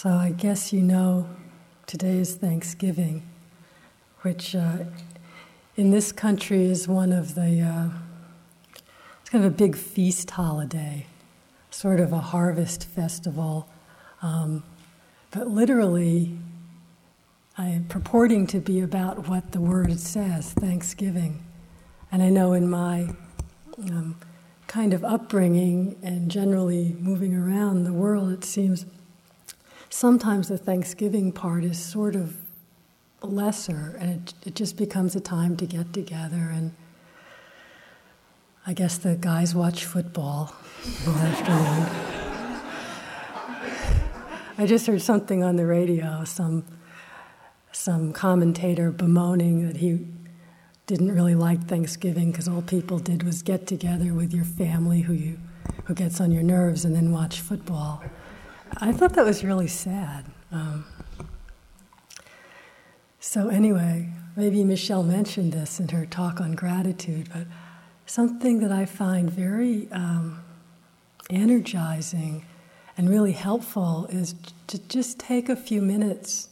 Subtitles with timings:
[0.00, 1.28] So I guess you know
[1.88, 3.28] today is Thanksgiving,
[4.22, 4.84] which uh,
[5.74, 7.88] in this country is one of the, uh,
[9.20, 11.06] it's kind of a big feast holiday,
[11.72, 13.68] sort of a harvest festival.
[14.22, 14.62] Um,
[15.32, 16.38] but literally,
[17.56, 21.44] I am purporting to be about what the word says, Thanksgiving.
[22.12, 23.16] And I know in my
[23.80, 24.14] um,
[24.68, 28.86] kind of upbringing and generally moving around the world, it seems
[29.90, 32.36] sometimes the Thanksgiving part is sort of
[33.22, 36.50] lesser, and it, it just becomes a time to get together.
[36.52, 36.74] And
[38.66, 40.54] I guess the guys watch football
[41.06, 42.18] all afternoon.
[44.60, 46.64] I just heard something on the radio, some
[47.70, 50.04] some commentator bemoaning that he
[50.86, 55.12] didn't really like Thanksgiving because all people did was get together with your family who
[55.12, 55.38] you
[55.84, 58.02] who gets on your nerves and then watch football.
[58.76, 60.24] I thought that was really sad.
[60.52, 60.84] Um,
[63.20, 67.46] so, anyway, maybe Michelle mentioned this in her talk on gratitude, but
[68.06, 70.42] something that I find very um,
[71.30, 72.44] energizing
[72.96, 74.34] and really helpful is
[74.66, 76.48] to just take a few minutes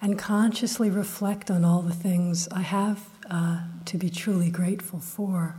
[0.00, 5.56] and consciously reflect on all the things I have uh, to be truly grateful for.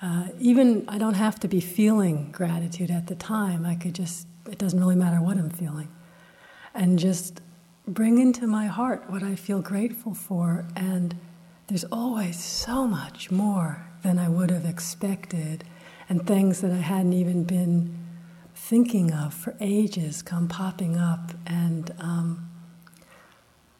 [0.00, 3.66] Uh, even I don't have to be feeling gratitude at the time.
[3.66, 5.88] I could just it doesn't really matter what I'm feeling.
[6.74, 7.40] And just
[7.86, 10.66] bring into my heart what I feel grateful for.
[10.76, 11.16] And
[11.68, 15.64] there's always so much more than I would have expected,
[16.08, 17.96] and things that I hadn't even been
[18.54, 21.32] thinking of for ages come popping up.
[21.46, 22.50] And um,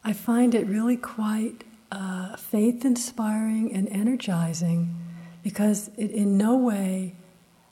[0.03, 4.95] I find it really quite uh, faith inspiring and energizing
[5.43, 7.15] because it in no way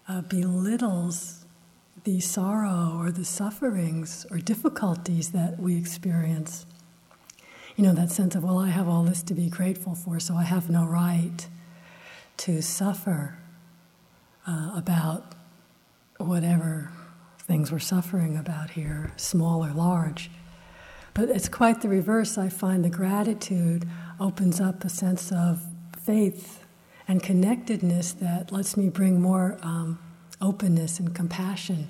[0.08, 1.39] uh, belittles
[2.04, 6.66] the sorrow or the sufferings or difficulties that we experience.
[7.76, 10.36] You know, that sense of, well, I have all this to be grateful for, so
[10.36, 11.48] I have no right
[12.38, 13.38] to suffer
[14.48, 15.36] uh, about
[16.18, 16.92] whatever
[17.40, 20.30] things we're suffering about here, small or large.
[21.14, 22.38] But it's quite the reverse.
[22.38, 23.88] I find the gratitude
[24.20, 25.62] opens up a sense of
[26.04, 26.64] faith
[27.08, 30.00] and connectedness that lets me bring more um,
[30.42, 31.90] openness and compassion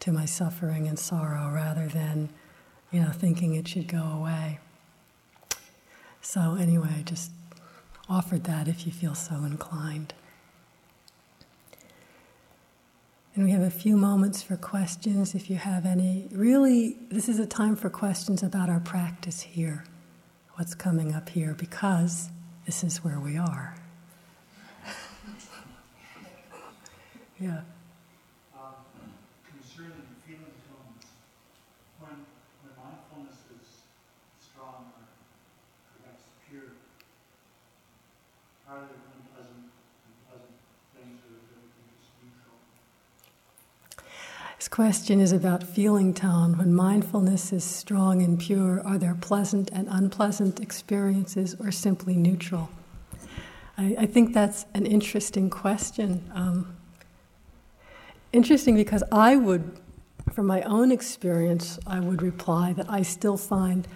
[0.00, 2.30] to my suffering and sorrow rather than,
[2.90, 4.58] you know, thinking it should go away.
[6.20, 7.30] So, anyway, just
[8.08, 10.14] offered that if you feel so inclined.
[13.36, 16.26] And we have a few moments for questions if you have any.
[16.32, 19.84] Really, this is a time for questions about our practice here,
[20.54, 22.30] what's coming up here, because
[22.64, 23.76] this is where we are.
[27.38, 27.60] yeah.
[44.66, 46.58] This question is about feeling tone.
[46.58, 52.68] When mindfulness is strong and pure, are there pleasant and unpleasant experiences or simply neutral?
[53.78, 56.28] I, I think that's an interesting question.
[56.34, 56.76] Um,
[58.32, 59.78] interesting because I would,
[60.32, 63.86] from my own experience, I would reply that I still find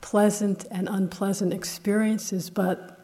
[0.00, 2.98] pleasant and unpleasant experiences, but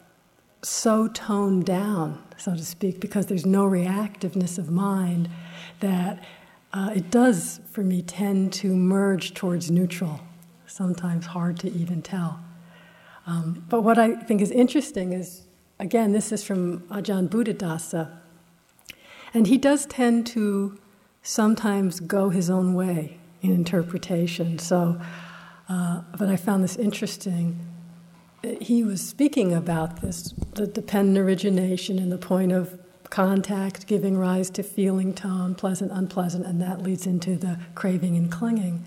[0.63, 5.29] so toned down, so to speak, because there's no reactiveness of mind
[5.79, 6.23] that
[6.73, 10.19] uh, it does, for me, tend to merge towards neutral,
[10.65, 12.39] sometimes hard to even tell.
[13.25, 15.43] Um, but what I think is interesting is,
[15.79, 18.11] again, this is from Ajahn Buddhadasa,
[19.33, 20.79] and he does tend to
[21.21, 24.57] sometimes go his own way in interpretation.
[24.59, 24.99] So,
[25.69, 27.59] uh, but I found this interesting.
[28.61, 32.79] He was speaking about this, the dependent origination and the point of
[33.09, 38.31] contact giving rise to feeling tone, pleasant, unpleasant, and that leads into the craving and
[38.31, 38.85] clinging.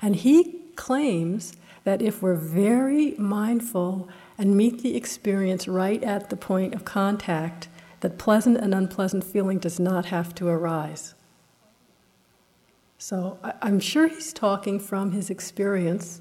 [0.00, 1.52] And he claims
[1.84, 7.68] that if we're very mindful and meet the experience right at the point of contact,
[8.00, 11.14] that pleasant and unpleasant feeling does not have to arise.
[12.98, 16.20] So I'm sure he's talking from his experience,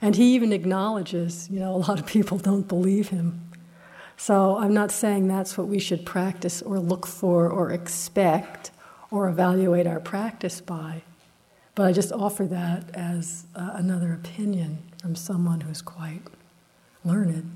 [0.00, 3.51] and he even acknowledges, you know, a lot of people don't believe him.
[4.22, 8.70] So I'm not saying that's what we should practice or look for or expect
[9.10, 11.02] or evaluate our practice by,
[11.74, 16.22] but I just offer that as uh, another opinion from someone who's quite
[17.04, 17.50] learned.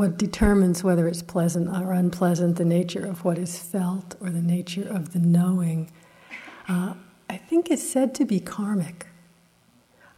[0.00, 4.40] What determines whether it's pleasant or unpleasant, the nature of what is felt or the
[4.40, 5.90] nature of the knowing,
[6.68, 6.94] uh,
[7.28, 9.08] I think is said to be karmic.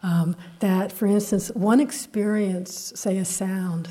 [0.01, 3.89] Um, that, for instance, one experience, say a sound,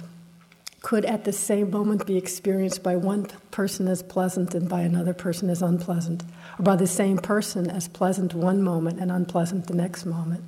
[0.81, 5.13] could at the same moment be experienced by one person as pleasant and by another
[5.13, 6.23] person as unpleasant,
[6.57, 10.45] or by the same person as pleasant one moment and unpleasant the next moment.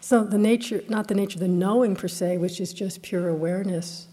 [0.00, 3.28] So the nature, not the nature of the knowing per se, which is just pure
[3.28, 4.06] awareness,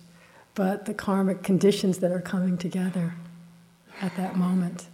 [0.55, 3.13] but the karmic conditions that are coming together
[4.01, 4.87] at that moment.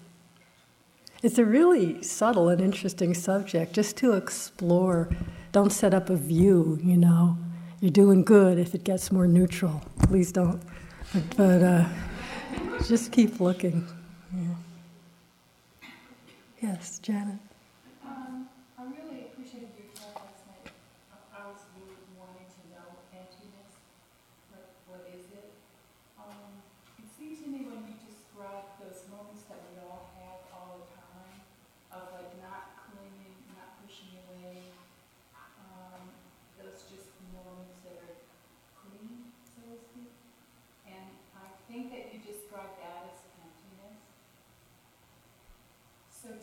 [1.24, 5.08] It's a really subtle and interesting subject just to explore.
[5.52, 7.38] Don't set up a view, you know.
[7.80, 9.82] You're doing good if it gets more neutral.
[10.04, 10.62] Please don't.
[11.14, 11.90] But, but uh,
[12.88, 13.88] just keep looking.
[14.36, 15.88] Yeah.
[16.62, 17.38] Yes, Janet.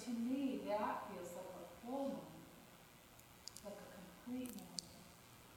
[0.08, 2.48] To me, that feels like a full moment,
[3.60, 4.88] like a complete moment.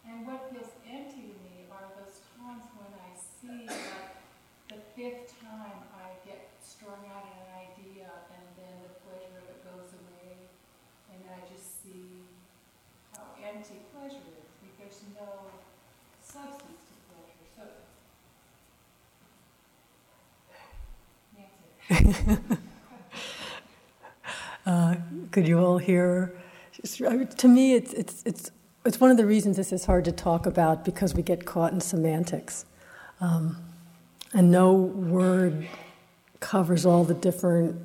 [0.04, 4.20] And what feels empty to me are those times when I see like
[4.68, 9.48] the fifth time I get strung out in an idea and then the pleasure of
[9.48, 10.36] it goes away
[11.16, 12.28] and I just see
[13.16, 14.52] how empty pleasure is.
[14.60, 15.48] Like there's no
[16.20, 17.48] substance to pleasure.
[17.56, 17.64] So
[21.40, 22.60] Nancy.
[25.30, 26.36] Could you all hear?
[26.84, 28.52] To me, it's, it's, it's,
[28.86, 31.74] it's one of the reasons this is hard to talk about because we get caught
[31.74, 32.66] in semantics.
[33.20, 33.58] Um,
[34.34, 35.68] and no word
[36.40, 37.80] covers all the different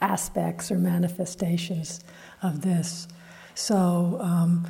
[0.00, 2.02] aspects or manifestations
[2.42, 3.06] of this.
[3.54, 4.66] So, um,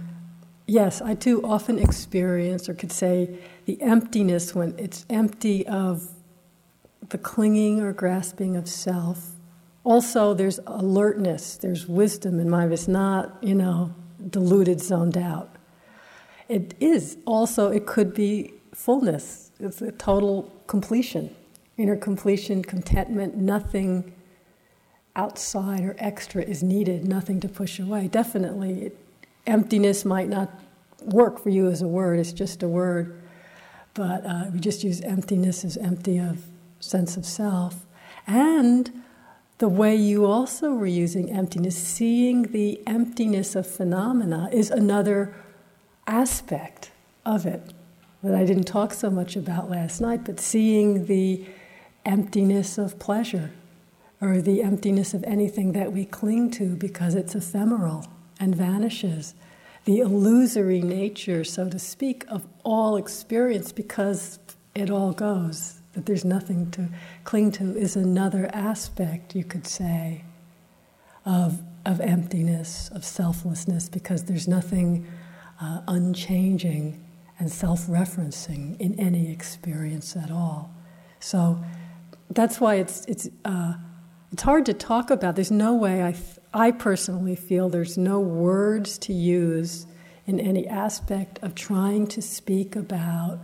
[0.66, 6.08] yes, I too often experience, or could say, the emptiness when it's empty of
[7.08, 9.30] the clinging or grasping of self
[9.84, 12.72] also there's alertness, there's wisdom in mind.
[12.72, 13.94] It's not, you know,
[14.28, 15.56] deluded, zoned out.
[16.48, 19.52] It is also, it could be fullness.
[19.60, 21.34] It's a total completion,
[21.76, 24.12] inner completion, contentment, nothing
[25.16, 28.08] outside or extra is needed, nothing to push away.
[28.08, 28.98] Definitely, it,
[29.46, 30.50] emptiness might not
[31.02, 33.22] work for you as a word, it's just a word.
[33.94, 36.44] But uh, we just use emptiness as empty of
[36.78, 37.86] sense of self.
[38.26, 38.99] And
[39.60, 45.34] the way you also were using emptiness, seeing the emptiness of phenomena, is another
[46.06, 46.90] aspect
[47.26, 47.74] of it
[48.22, 51.44] that I didn't talk so much about last night, but seeing the
[52.06, 53.52] emptiness of pleasure
[54.18, 58.06] or the emptiness of anything that we cling to because it's ephemeral
[58.38, 59.34] and vanishes.
[59.84, 64.38] The illusory nature, so to speak, of all experience because
[64.74, 66.88] it all goes that there's nothing to
[67.24, 70.24] cling to is another aspect, you could say,
[71.24, 75.06] of, of emptiness, of selflessness, because there's nothing
[75.60, 77.04] uh, unchanging
[77.38, 80.70] and self referencing in any experience at all.
[81.18, 81.62] So
[82.30, 83.74] that's why it's, it's, uh,
[84.32, 85.34] it's hard to talk about.
[85.34, 86.14] There's no way, I,
[86.54, 89.86] I personally feel there's no words to use
[90.26, 93.40] in any aspect of trying to speak about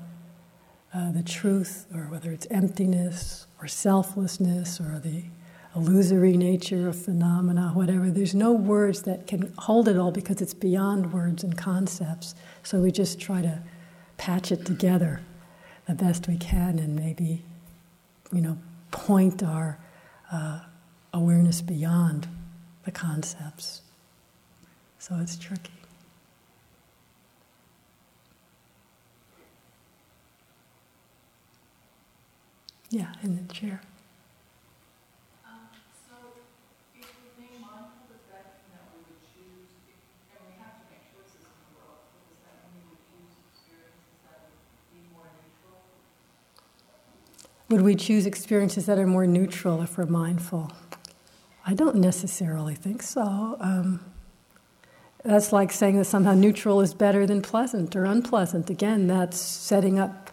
[0.94, 5.24] uh, the truth, or whether it's emptiness or selflessness or the
[5.74, 8.10] illusory nature of phenomena, whatever.
[8.10, 12.34] There's no words that can hold it all because it's beyond words and concepts.
[12.62, 13.62] So we just try to
[14.16, 15.20] patch it together
[15.86, 17.44] the best we can and maybe,
[18.32, 18.58] you know,
[18.90, 19.78] point our
[20.32, 20.60] uh,
[21.12, 22.26] awareness beyond
[22.84, 23.82] the concepts.
[24.98, 25.75] So it's tricky.
[32.90, 33.80] Yeah, in the chair.
[47.68, 50.72] would we choose experiences that are more neutral if we're mindful?
[51.66, 53.56] I don't necessarily think so.
[53.60, 54.00] Um,
[55.24, 58.70] that's like saying that somehow neutral is better than pleasant or unpleasant.
[58.70, 60.25] Again, that's setting up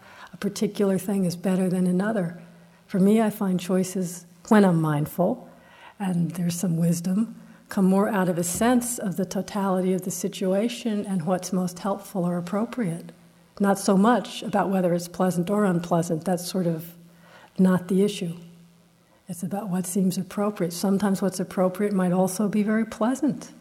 [0.43, 2.37] particular thing is better than another.
[2.85, 5.49] For me, I find choices when I'm mindful,
[5.97, 10.11] and there's some wisdom, come more out of a sense of the totality of the
[10.11, 13.13] situation and what's most helpful or appropriate.
[13.59, 16.25] not so much about whether it's pleasant or unpleasant.
[16.25, 16.93] That's sort of
[17.57, 18.35] not the issue.
[19.29, 20.73] It's about what seems appropriate.
[20.73, 23.51] Sometimes what's appropriate might also be very pleasant.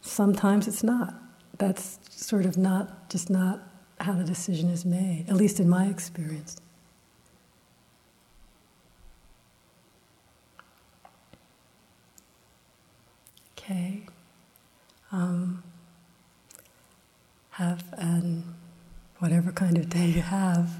[0.00, 1.12] Sometimes it's not.
[1.58, 3.60] That's sort of not, just not
[4.00, 6.60] how the decision is made, at least in my experience.
[13.58, 14.02] Okay.
[15.10, 15.62] Um,
[17.50, 18.54] have an
[19.18, 20.70] whatever kind of day you have.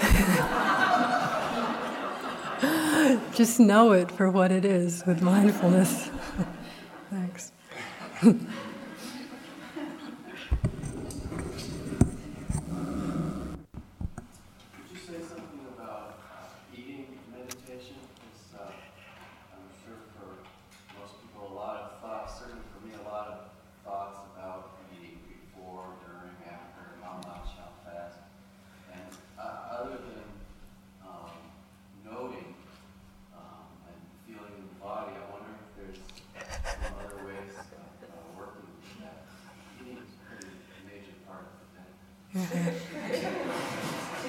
[3.34, 6.08] Just know it for what it is with mindfulness.
[7.10, 7.52] Thanks.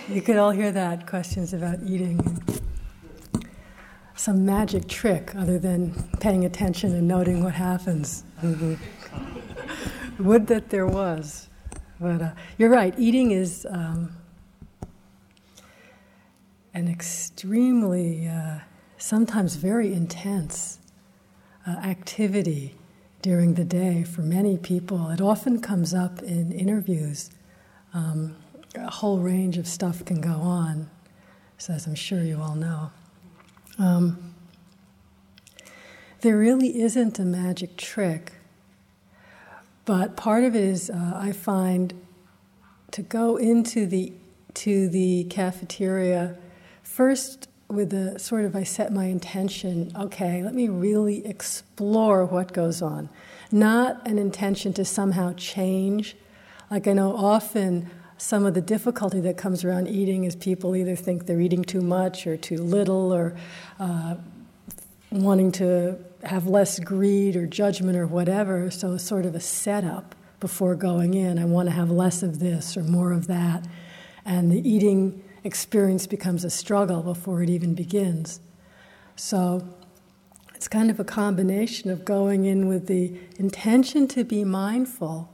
[0.09, 2.43] you could all hear that questions about eating.
[4.15, 8.23] Some magic trick other than paying attention and noting what happens.
[8.43, 10.23] Mm-hmm.
[10.23, 11.49] Would that there was.
[11.99, 14.15] But uh, you're right, eating is um,
[16.73, 18.59] an extremely, uh,
[18.97, 20.79] sometimes very intense
[21.65, 22.75] uh, activity
[23.21, 25.09] during the day for many people.
[25.09, 27.31] It often comes up in interviews.
[27.95, 28.35] Um,
[28.75, 30.89] a whole range of stuff can go on,
[31.57, 32.91] so as I'm sure you all know.
[33.79, 34.35] Um,
[36.19, 38.33] there really isn't a magic trick,
[39.85, 41.93] but part of it is uh, I find
[42.91, 44.11] to go into the
[44.55, 46.37] to the cafeteria
[46.83, 49.93] first with the sort of I set my intention.
[49.97, 53.07] Okay, let me really explore what goes on,
[53.53, 56.17] not an intention to somehow change
[56.69, 60.95] like I know often some of the difficulty that comes around eating is people either
[60.95, 63.35] think they're eating too much or too little or
[63.79, 64.15] uh,
[65.11, 68.71] wanting to have less greed or judgment or whatever.
[68.71, 71.37] So it's sort of a setup before going in.
[71.37, 73.65] I want to have less of this or more of that.
[74.25, 78.39] And the eating experience becomes a struggle before it even begins.
[79.15, 79.67] So
[80.55, 85.29] it's kind of a combination of going in with the intention to be mindful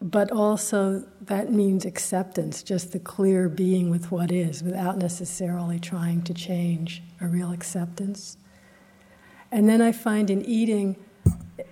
[0.00, 6.22] but also that means acceptance, just the clear being with what is without necessarily trying
[6.22, 8.36] to change, a real acceptance.
[9.50, 10.96] And then I find in eating,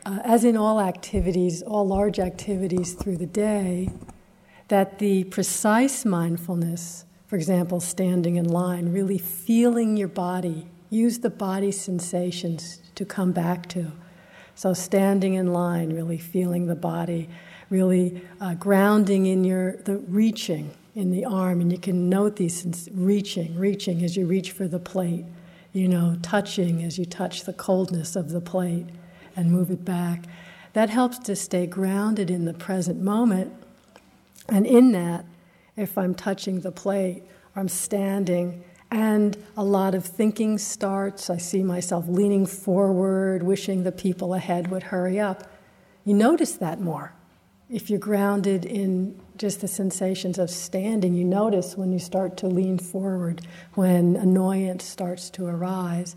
[0.06, 3.90] uh, as in all activities, all large activities through the day,
[4.68, 11.30] that the precise mindfulness, for example, standing in line, really feeling your body, use the
[11.30, 13.92] body sensations to come back to.
[14.54, 17.28] So, standing in line, really feeling the body
[17.70, 22.88] really uh, grounding in your the reaching in the arm, and you can note these
[22.92, 25.24] reaching, reaching as you reach for the plate,
[25.72, 28.86] you know, touching as you touch the coldness of the plate
[29.34, 30.24] and move it back.
[30.72, 33.52] That helps to stay grounded in the present moment.
[34.48, 35.24] And in that,
[35.76, 37.24] if I'm touching the plate
[37.56, 38.62] or I'm standing,
[38.94, 44.70] and a lot of thinking starts, I see myself leaning forward, wishing the people ahead
[44.70, 45.50] would hurry up.
[46.04, 47.12] You notice that more
[47.68, 52.46] if you're grounded in just the sensations of standing, you notice when you start to
[52.46, 56.14] lean forward, when annoyance starts to arise.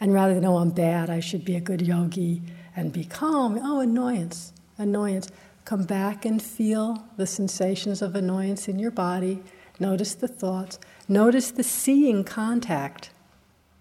[0.00, 2.40] And rather than, oh, I'm bad, I should be a good yogi
[2.74, 5.28] and be calm, oh, annoyance, annoyance.
[5.66, 9.42] Come back and feel the sensations of annoyance in your body.
[9.78, 10.78] Notice the thoughts.
[11.08, 13.10] Notice the seeing contact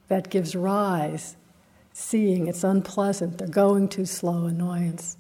[0.08, 1.36] that gives rise.
[1.94, 5.18] Seeing, it's unpleasant, they're going too slow, annoyance.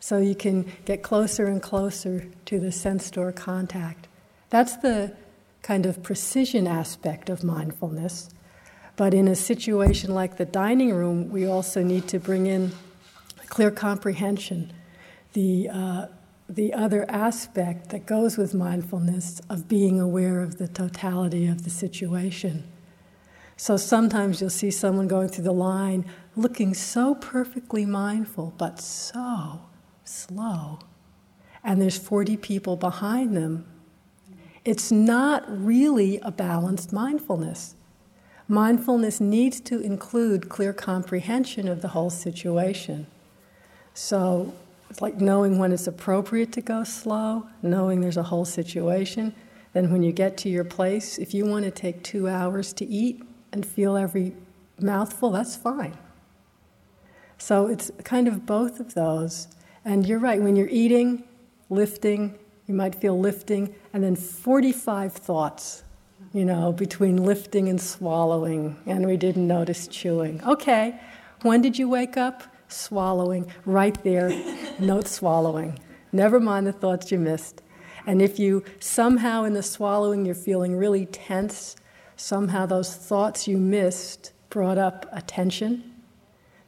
[0.00, 4.08] So you can get closer and closer to the sense door contact.
[4.48, 5.14] That's the
[5.62, 8.30] kind of precision aspect of mindfulness.
[8.96, 12.72] But in a situation like the dining room, we also need to bring in
[13.48, 14.72] clear comprehension,
[15.32, 16.06] the, uh,
[16.50, 21.70] the other aspect that goes with mindfulness of being aware of the totality of the
[21.70, 22.64] situation.
[23.56, 26.04] So sometimes you'll see someone going through the line
[26.34, 29.60] looking so perfectly mindful, but so
[30.02, 30.80] slow,
[31.62, 33.66] and there's 40 people behind them,
[34.64, 37.76] it's not really a balanced mindfulness.
[38.48, 43.06] Mindfulness needs to include clear comprehension of the whole situation.
[43.94, 44.52] So,
[44.90, 49.32] it's like knowing when it's appropriate to go slow, knowing there's a whole situation.
[49.72, 52.84] Then, when you get to your place, if you want to take two hours to
[52.84, 54.34] eat and feel every
[54.80, 55.96] mouthful, that's fine.
[57.38, 59.46] So, it's kind of both of those.
[59.84, 61.22] And you're right, when you're eating,
[61.68, 65.84] lifting, you might feel lifting, and then 45 thoughts,
[66.32, 70.42] you know, between lifting and swallowing, and we didn't notice chewing.
[70.44, 71.00] Okay,
[71.42, 72.42] when did you wake up?
[72.70, 74.30] Swallowing, right there,
[74.78, 75.78] note swallowing.
[76.12, 77.62] Never mind the thoughts you missed.
[78.06, 81.76] And if you somehow in the swallowing you're feeling really tense,
[82.16, 85.84] somehow those thoughts you missed brought up a tension,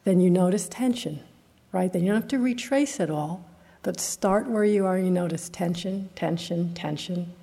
[0.03, 1.21] then you notice tension,
[1.71, 1.91] right?
[1.91, 3.45] Then you don't have to retrace it all,
[3.81, 7.33] but start where you are and you notice tension, tension, tension,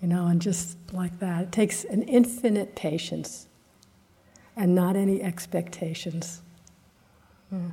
[0.00, 1.42] you know, and just like that.
[1.42, 3.48] It takes an infinite patience
[4.56, 6.42] and not any expectations.
[7.50, 7.70] Hmm.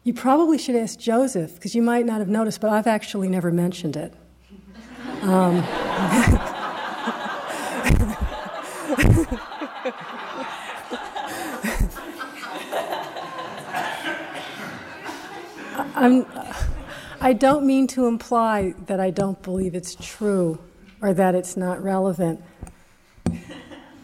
[0.06, 3.50] you probably should ask Joseph, because you might not have noticed, but I've actually never
[3.50, 4.14] mentioned it.
[5.22, 5.64] Um,
[15.96, 16.24] I'm,
[17.20, 20.60] I don't mean to imply that I don't believe it's true
[21.02, 22.44] or that it's not relevant.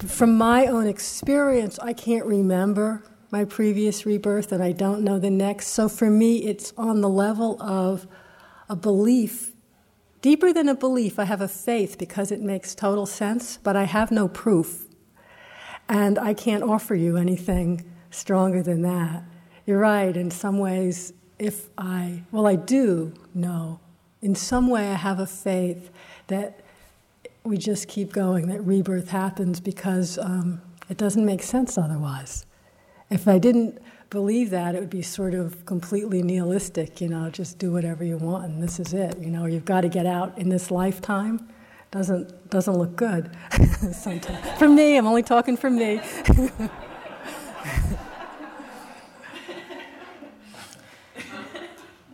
[0.00, 5.30] From my own experience, I can't remember my previous rebirth and I don't know the
[5.30, 5.68] next.
[5.68, 8.06] So for me, it's on the level of
[8.68, 9.52] a belief,
[10.20, 11.18] deeper than a belief.
[11.18, 14.86] I have a faith because it makes total sense, but I have no proof.
[15.88, 19.24] And I can't offer you anything stronger than that.
[19.64, 23.80] You're right, in some ways, if I, well, I do know,
[24.20, 25.90] in some way, I have a faith
[26.26, 26.60] that
[27.44, 32.44] we just keep going, that rebirth happens because um, it doesn't make sense otherwise.
[33.12, 37.58] If I didn't believe that, it would be sort of completely nihilistic, you know, just
[37.58, 39.18] do whatever you want and this is it.
[39.18, 41.46] You know, you've got to get out in this lifetime.
[41.90, 43.30] Doesn't doesn't look good
[43.92, 44.58] sometimes.
[44.58, 46.00] For me, I'm only talking for me.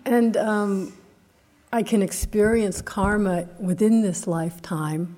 [0.04, 0.92] and um,
[1.72, 5.14] I can experience karma within this lifetime,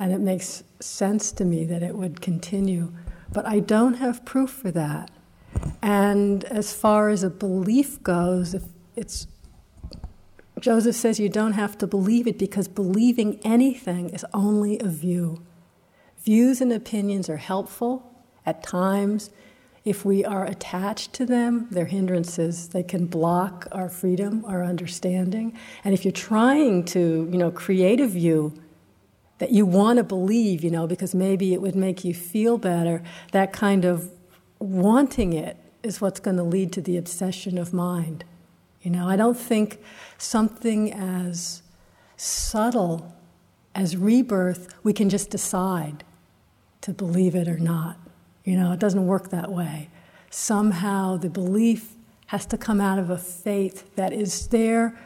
[0.00, 2.92] and it makes sense to me that it would continue.
[3.32, 5.10] But I don't have proof for that.
[5.80, 8.62] And as far as a belief goes, if
[8.96, 9.26] it's
[10.60, 15.42] Joseph says you don't have to believe it because believing anything is only a view.
[16.24, 18.14] Views and opinions are helpful
[18.46, 19.30] at times.
[19.84, 22.68] If we are attached to them, they're hindrances.
[22.68, 25.58] They can block our freedom, our understanding.
[25.82, 28.54] And if you're trying to, you know, create a view
[29.42, 33.02] that you want to believe, you know, because maybe it would make you feel better,
[33.32, 34.08] that kind of
[34.60, 38.22] wanting it is what's going to lead to the obsession of mind.
[38.82, 39.80] You know, I don't think
[40.16, 41.60] something as
[42.16, 43.16] subtle
[43.74, 46.04] as rebirth, we can just decide
[46.82, 47.96] to believe it or not.
[48.44, 49.88] You know, it doesn't work that way.
[50.30, 51.94] Somehow the belief
[52.26, 54.96] has to come out of a faith that is there,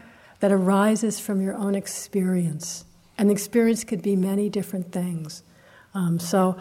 [0.41, 2.85] that arises from your own experience.
[3.19, 5.43] And experience could be many different things.
[5.95, 6.59] Um, so,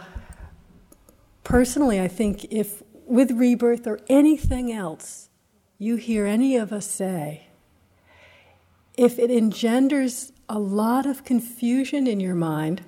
[1.44, 5.30] personally, I think if with rebirth or anything else
[5.78, 7.48] you hear any of us say,
[8.98, 12.82] if it engenders a lot of confusion in your mind,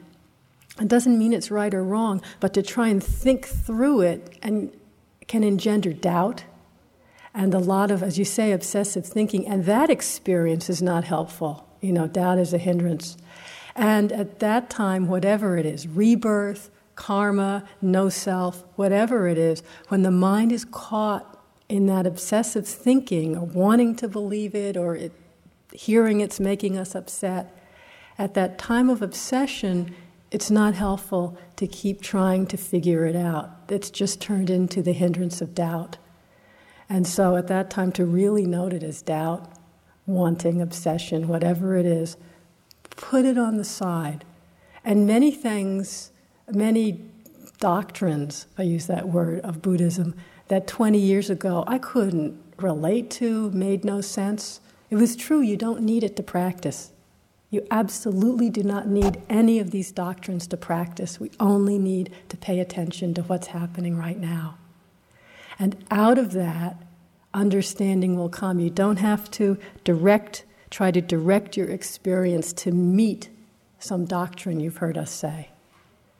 [0.80, 4.72] it doesn't mean it's right or wrong, but to try and think through it and
[5.28, 6.46] can engender doubt
[7.38, 11.68] and a lot of, as you say, obsessive thinking, and that experience is not helpful.
[11.82, 13.16] You know, doubt is a hindrance.
[13.78, 20.02] And at that time, whatever it is rebirth, karma, no self, whatever it is when
[20.02, 25.12] the mind is caught in that obsessive thinking or wanting to believe it or it,
[25.72, 27.56] hearing it's making us upset,
[28.18, 29.94] at that time of obsession,
[30.32, 33.52] it's not helpful to keep trying to figure it out.
[33.70, 35.98] It's just turned into the hindrance of doubt.
[36.90, 39.52] And so at that time, to really note it as doubt,
[40.08, 42.18] wanting, obsession, whatever it is,
[42.98, 44.26] put it on the side.
[44.84, 46.12] And many things,
[46.52, 47.06] many
[47.60, 50.14] doctrines, I use that word, of Buddhism,
[50.50, 54.60] that 20 years ago I couldn't relate to, made no sense.
[54.90, 56.92] It was true, you don't need it to practice.
[57.50, 61.20] You absolutely do not need any of these doctrines to practice.
[61.20, 64.58] We only need to pay attention to what's happening right now.
[65.58, 66.78] And out of that,
[67.34, 68.60] understanding will come.
[68.60, 73.30] You don't have to direct, try to direct your experience to meet
[73.80, 75.50] some doctrine you've heard us say.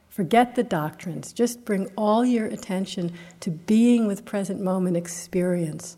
[0.10, 1.32] Forget the doctrines.
[1.32, 5.98] Just bring all your attention to being with present moment experience,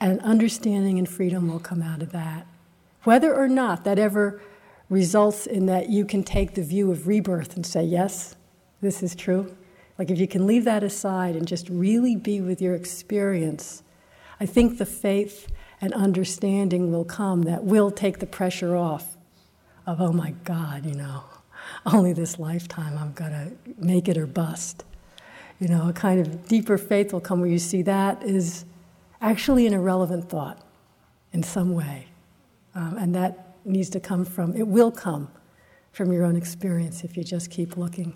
[0.00, 2.46] and understanding and freedom will come out of that.
[3.04, 4.40] Whether or not that ever
[4.90, 8.36] results in that you can take the view of rebirth and say, yes,
[8.80, 9.56] this is true.
[9.98, 13.82] Like if you can leave that aside and just really be with your experience,
[14.40, 15.48] I think the faith
[15.84, 19.18] and understanding will come that will take the pressure off
[19.86, 21.24] of, oh my God, you know,
[21.84, 24.82] only this lifetime I'm going to make it or bust.
[25.60, 28.64] You know, a kind of deeper faith will come where you see that is
[29.20, 30.58] actually an irrelevant thought
[31.34, 32.06] in some way.
[32.74, 35.28] Um, and that needs to come from, it will come
[35.92, 38.14] from your own experience if you just keep looking.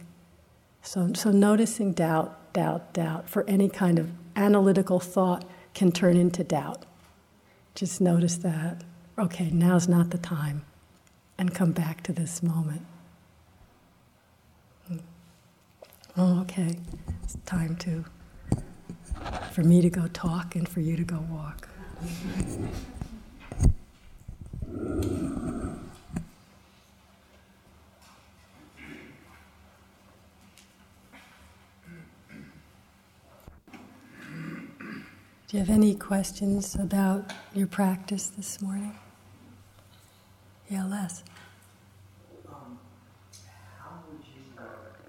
[0.81, 6.43] So, so noticing doubt, doubt, doubt for any kind of analytical thought can turn into
[6.43, 6.87] doubt.
[7.79, 8.83] Just notice that.
[9.17, 10.65] Okay, now's not the time.
[11.39, 12.83] And come back to this moment.
[16.17, 16.81] Oh, okay.
[17.23, 18.05] It's time to
[19.53, 21.69] for me to go talk and for you to go walk.
[35.49, 38.95] Do you have any questions about your practice this morning?
[40.69, 41.25] Yeah, Les.
[42.47, 42.79] Um,
[43.81, 45.01] how would you work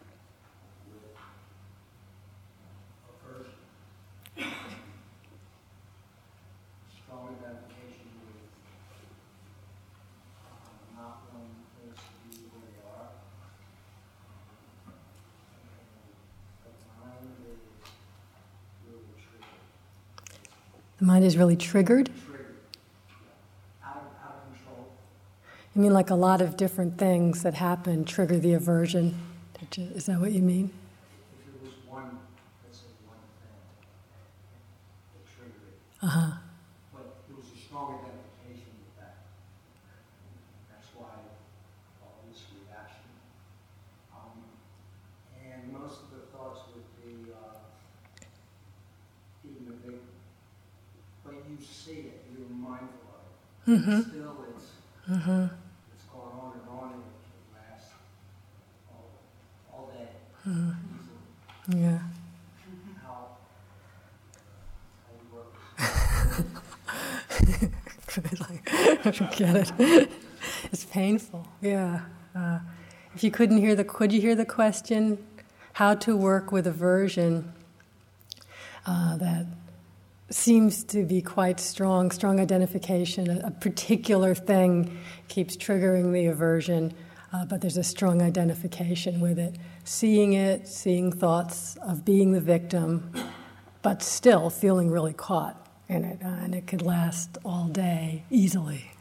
[0.87, 1.11] with
[3.03, 3.59] a person?
[7.03, 8.47] Strong identification with
[10.47, 13.11] um, not wanting things to be where they are.
[16.63, 16.71] the
[17.03, 17.59] mind is
[20.99, 22.09] The mind is really triggered?
[25.75, 29.15] You mean like a lot of different things that happen trigger the aversion?
[29.77, 30.71] Is that what you mean?
[31.39, 32.19] If it was one,
[32.65, 33.55] let's say one thing
[35.13, 35.77] that triggered it.
[36.01, 36.31] Uh huh.
[36.91, 39.15] But it was a strong identification with that.
[40.71, 41.15] That's why
[42.01, 43.07] all this reaction.
[44.11, 44.41] Um,
[45.37, 47.59] and most of the thoughts would be, uh,
[49.45, 49.95] even if they
[51.23, 53.58] but you see it, you're mindful of it.
[53.69, 54.01] Mm-hmm.
[54.01, 54.65] Still, it's,
[55.07, 55.45] mm-hmm.
[55.93, 57.77] it's going on and on, and it can
[58.89, 59.05] all,
[59.71, 60.09] all day.
[60.47, 61.77] Mm-hmm.
[61.77, 61.99] Yeah.
[63.03, 63.37] How,
[69.05, 70.11] I don't get it.
[70.71, 71.47] It's painful.
[71.61, 72.01] Yeah.
[72.35, 72.59] Uh,
[73.13, 75.23] if you couldn't hear the, could you hear the question?
[75.73, 77.53] How to work with aversion?
[78.87, 79.45] Uh, that
[80.29, 83.29] seems to be quite strong, strong identification.
[83.29, 86.93] A, a particular thing keeps triggering the aversion,
[87.33, 89.55] uh, but there's a strong identification with it.
[89.83, 93.11] Seeing it, seeing thoughts of being the victim,
[93.81, 98.91] but still feeling really caught in it, uh, and it could last all day easily.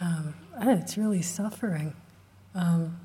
[0.00, 1.94] Um, it's really suffering.
[2.54, 2.98] Um,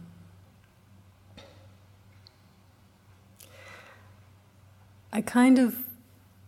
[5.13, 5.84] I kind of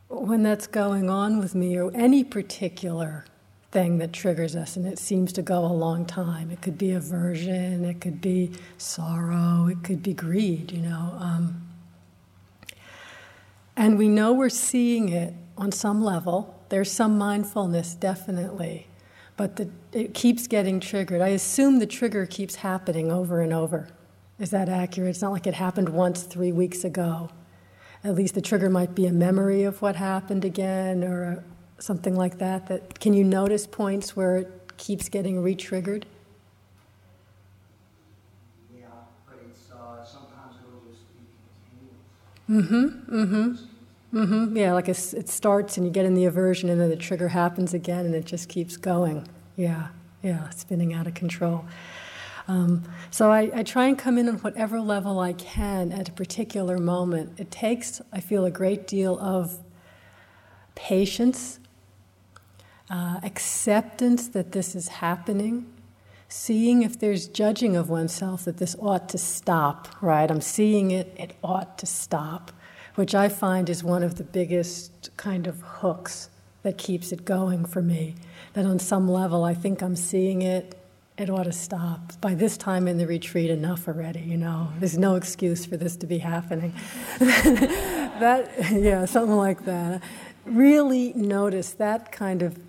[0.10, 3.26] when that's going on with me, or any particular
[3.72, 6.50] thing that triggers us, and it seems to go a long time.
[6.52, 11.16] It could be aversion, it could be sorrow, it could be greed, you know.
[11.20, 11.68] Um,
[13.76, 16.60] and we know we're seeing it on some level.
[16.70, 18.88] There's some mindfulness, definitely,
[19.36, 21.22] but the, it keeps getting triggered.
[21.22, 23.90] I assume the trigger keeps happening over and over.
[24.40, 25.10] Is that accurate?
[25.10, 27.30] It's not like it happened once three weeks ago
[28.04, 31.44] at least the trigger might be a memory of what happened again or a,
[31.82, 36.06] something like that that can you notice points where it keeps getting re-triggered
[38.76, 38.86] yeah
[39.28, 41.26] but it's uh, sometimes it'll just be
[42.48, 43.68] continuous mm-hmm mm-hmm
[44.14, 44.56] Mm-hmm.
[44.56, 44.96] Yeah, like it
[45.30, 48.26] starts and you get in the aversion, and then the trigger happens again, and it
[48.26, 49.28] just keeps going.
[49.58, 49.90] Yeah,
[50.24, 51.66] yeah, spinning out of control.
[52.48, 56.14] Um, so I, I, try and come in on whatever level I can at a
[56.14, 57.38] particular moment.
[57.38, 59.58] It takes, I feel, a great deal of
[60.74, 61.60] patience,
[62.90, 65.66] uh, acceptance that this is happening,
[66.30, 70.32] seeing if there's judging of oneself that this ought to stop, right?
[70.32, 72.54] I'm seeing it, it ought to stop,
[72.96, 76.30] which I find is one of the biggest kind of hooks
[76.64, 78.16] that keeps it going for me.
[78.54, 80.77] That on some level I think I'm seeing it,
[81.18, 82.20] it ought to stop.
[82.22, 84.72] By this time in the retreat, enough already, you know.
[84.80, 86.74] There's no excuse for this to be happening.
[87.20, 90.04] that, yeah, something like that.
[90.46, 92.60] Really notice that kind of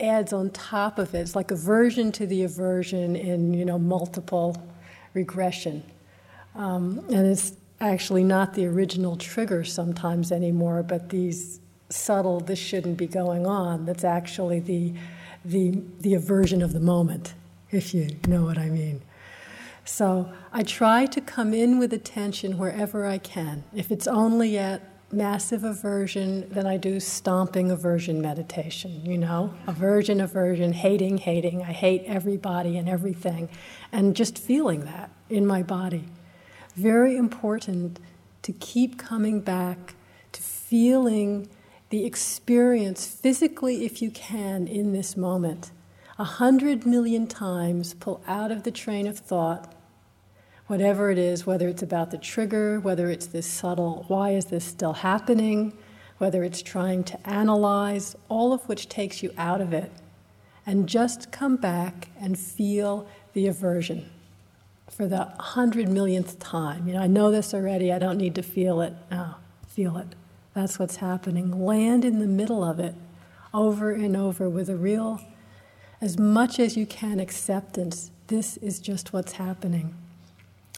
[0.00, 1.18] adds on top of it.
[1.18, 4.56] It's like aversion to the aversion in, you know, multiple
[5.12, 5.82] regression.
[6.54, 11.60] Um, and it's actually not the original trigger sometimes anymore, but these
[11.90, 14.94] subtle, this shouldn't be going on, that's actually the,
[15.44, 17.34] the, the aversion of the moment
[17.70, 19.02] if you know what I mean.
[19.84, 23.64] So I try to come in with attention wherever I can.
[23.74, 29.54] If it's only at massive aversion, then I do stomping aversion meditation, you know?
[29.66, 31.62] Aversion, aversion, hating, hating.
[31.62, 33.48] I hate everybody and everything.
[33.90, 36.04] And just feeling that in my body.
[36.76, 37.98] Very important
[38.42, 39.94] to keep coming back
[40.32, 41.48] to feeling
[41.88, 45.72] the experience physically, if you can, in this moment
[46.20, 49.72] a hundred million times pull out of the train of thought
[50.66, 54.64] whatever it is, whether it's about the trigger, whether it's this subtle, why is this
[54.64, 55.72] still happening,
[56.18, 59.90] whether it's trying to analyze, all of which takes you out of it.
[60.66, 64.10] And just come back and feel the aversion
[64.90, 66.86] for the hundred millionth time.
[66.86, 68.92] You know, I know this already, I don't need to feel it.
[69.66, 70.08] Feel it.
[70.52, 71.64] That's what's happening.
[71.64, 72.94] Land in the middle of it
[73.54, 75.20] over and over with a real
[76.00, 78.10] as much as you can acceptance.
[78.28, 79.94] This is just what's happening.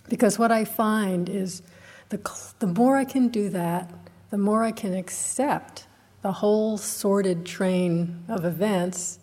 [0.09, 1.63] Because what I find is
[2.09, 2.21] the,
[2.59, 3.91] the more I can do that,
[4.31, 5.87] the more I can accept
[6.23, 9.19] the whole sordid train of events,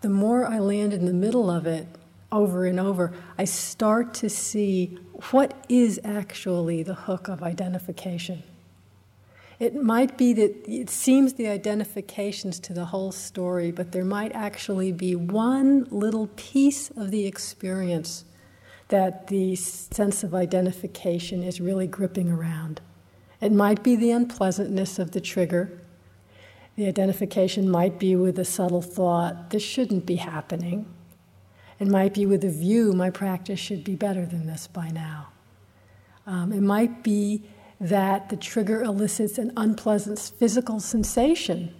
[0.00, 1.86] the more I land in the middle of it
[2.30, 4.98] over and over, I start to see
[5.30, 8.42] what is actually the hook of identification.
[9.58, 14.32] It might be that it seems the identifications to the whole story, but there might
[14.32, 18.24] actually be one little piece of the experience
[18.88, 22.80] that the sense of identification is really gripping around.
[23.40, 25.80] It might be the unpleasantness of the trigger.
[26.76, 30.86] The identification might be with a subtle thought, this shouldn't be happening.
[31.78, 35.28] It might be with a view, my practice should be better than this by now.
[36.26, 37.42] Um, it might be
[37.84, 41.70] that the trigger elicits an unpleasant physical sensation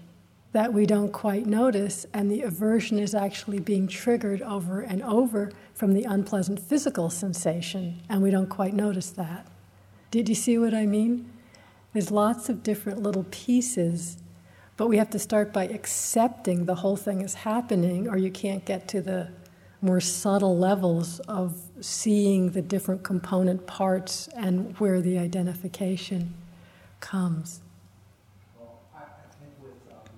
[0.52, 5.50] that we don't quite notice, and the aversion is actually being triggered over and over
[5.72, 9.46] from the unpleasant physical sensation, and we don't quite notice that.
[10.10, 11.32] Did you see what I mean?
[11.94, 14.18] There's lots of different little pieces,
[14.76, 18.66] but we have to start by accepting the whole thing is happening, or you can't
[18.66, 19.30] get to the
[19.84, 26.34] more subtle levels of seeing the different component parts and where the identification
[27.00, 27.60] comes.
[28.58, 30.16] Well, I, I think with, um,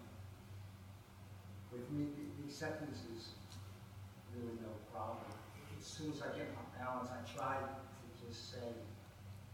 [1.73, 3.29] with me, the acceptance is
[4.35, 5.19] really no problem.
[5.79, 8.69] As soon as I get my balance, I try to just say,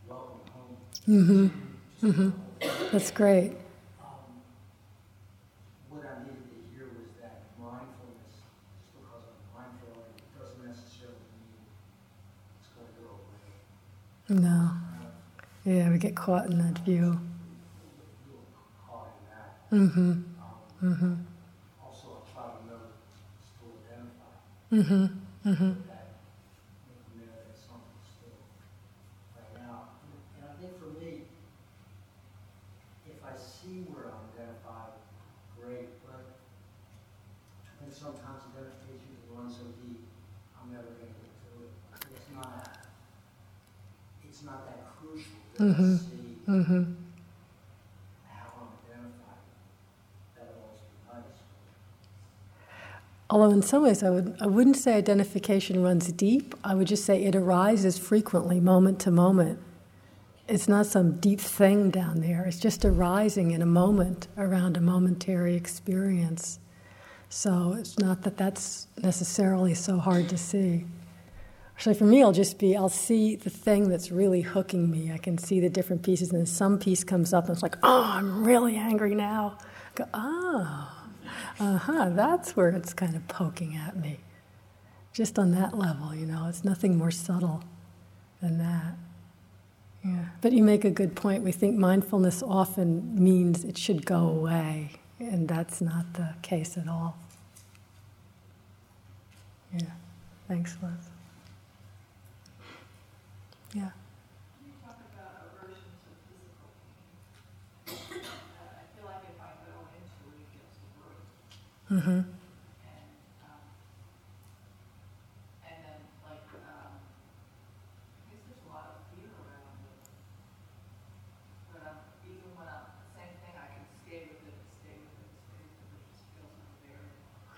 [0.06, 0.76] welcome home.
[1.08, 2.06] Mm-hmm.
[2.10, 2.90] Mm-hmm.
[2.92, 3.52] That's great.
[14.32, 14.70] No.
[15.64, 17.20] Yeah, we get caught in that view.
[19.72, 20.12] Mm-hmm.
[20.82, 21.14] Mm-hmm.
[21.84, 22.80] Also, I try to know
[23.60, 24.92] to identify.
[24.92, 25.50] Mm-hmm.
[25.50, 25.91] Mm-hmm.
[45.62, 46.92] Mm-hmm.
[53.30, 56.54] Although in some ways I would I wouldn't say identification runs deep.
[56.64, 59.58] I would just say it arises frequently, moment to moment.
[60.48, 62.44] It's not some deep thing down there.
[62.44, 66.58] It's just arising in a moment around a momentary experience.
[67.30, 70.84] So it's not that that's necessarily so hard to see.
[71.78, 75.10] So for me, I'll just be I'll see the thing that's really hooking me.
[75.12, 77.76] I can see the different pieces, and then some piece comes up, and it's like,
[77.82, 79.58] oh, I'm really angry now.
[79.60, 80.92] I go, oh,
[81.58, 84.20] uh huh, that's where it's kind of poking at me.
[85.12, 87.62] Just on that level, you know, it's nothing more subtle
[88.40, 88.94] than that.
[90.04, 91.42] Yeah, but you make a good point.
[91.42, 96.88] We think mindfulness often means it should go away, and that's not the case at
[96.88, 97.16] all.
[99.74, 99.90] Yeah,
[100.48, 101.11] thanks, Liz.
[103.74, 103.90] Yeah.
[111.90, 112.20] Mm-hmm.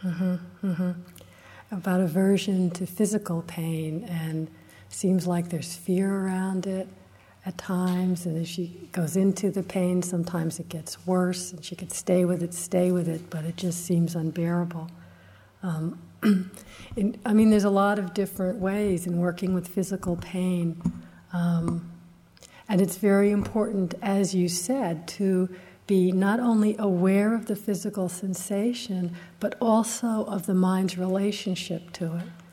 [0.05, 0.67] Mm-hmm.
[0.67, 0.91] Mm-hmm.
[1.71, 4.49] About aversion to physical pain, and
[4.95, 6.89] seems like there's fear around it
[7.47, 11.77] at times, and as she goes into the pain, sometimes it gets worse, and she
[11.77, 14.89] could stay with it, stay with it, but it just seems unbearable.
[15.63, 15.99] Um,
[16.97, 20.81] in, I mean, there's a lot of different ways in working with physical pain.
[21.33, 21.91] Um,
[22.69, 25.51] and it's very important, as you said, to
[25.87, 32.17] be not only aware of the physical sensation, but also of the mind's relationship to
[32.17, 32.44] it.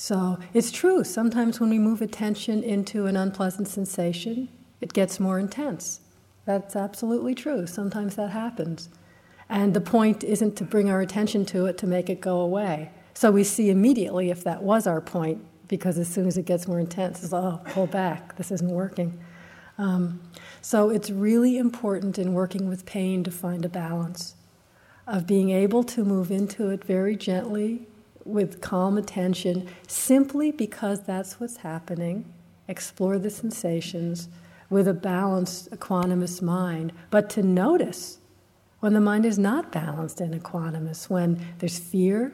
[0.00, 4.48] So it's true, sometimes when we move attention into an unpleasant sensation,
[4.80, 6.02] it gets more intense.
[6.44, 7.66] That's absolutely true.
[7.66, 8.90] Sometimes that happens.
[9.48, 12.92] And the point isn't to bring our attention to it to make it go away.
[13.12, 16.68] So we see immediately if that was our point, because as soon as it gets
[16.68, 19.18] more intense, it's, oh, pull back, this isn't working.
[19.78, 20.20] Um,
[20.62, 24.36] so it's really important in working with pain to find a balance
[25.08, 27.88] of being able to move into it very gently
[28.28, 32.32] with calm attention simply because that's what's happening.
[32.68, 34.28] Explore the sensations
[34.70, 38.18] with a balanced, equanimous mind, but to notice
[38.80, 42.32] when the mind is not balanced and equanimous, when there's fear,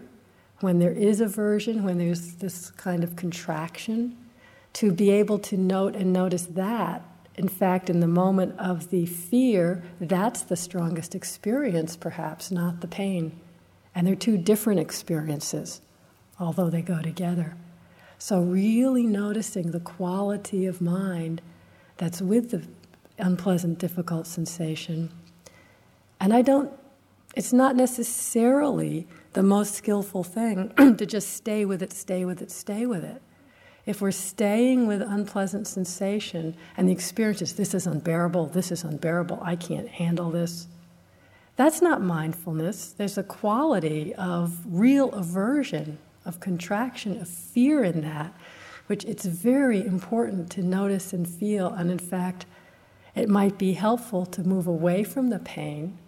[0.61, 4.17] when there is aversion, when there's this kind of contraction,
[4.75, 7.03] to be able to note and notice that.
[7.37, 12.89] In fact, in the moment of the fear, that's the strongest experience, perhaps, not the
[12.89, 13.41] pain.
[13.95, 15.81] And they're two different experiences
[16.39, 17.57] although they go together.
[18.19, 21.43] So, really noticing the quality of mind
[21.97, 22.63] that's with the
[23.19, 25.11] unpleasant, difficult sensation.
[26.21, 26.73] And I don't,
[27.37, 32.51] it's not necessarily the most skillful thing to just stay with it, stay with it,
[32.51, 33.21] stay with it.
[33.85, 38.83] If we're staying with unpleasant sensation and the experience is, this is unbearable, this is
[38.83, 40.67] unbearable, I can't handle this,
[41.57, 42.93] that's not mindfulness.
[42.93, 48.35] There's a quality of real aversion of contraction, of fear in that,
[48.87, 51.69] which it's very important to notice and feel.
[51.69, 52.47] And in fact,
[53.15, 55.99] it might be helpful to move away from the pain,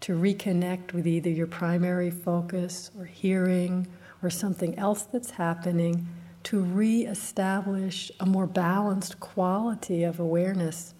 [0.00, 3.86] to reconnect with either your primary focus or hearing
[4.22, 6.08] or something else that's happening,
[6.42, 10.94] to re-establish a more balanced quality of awareness,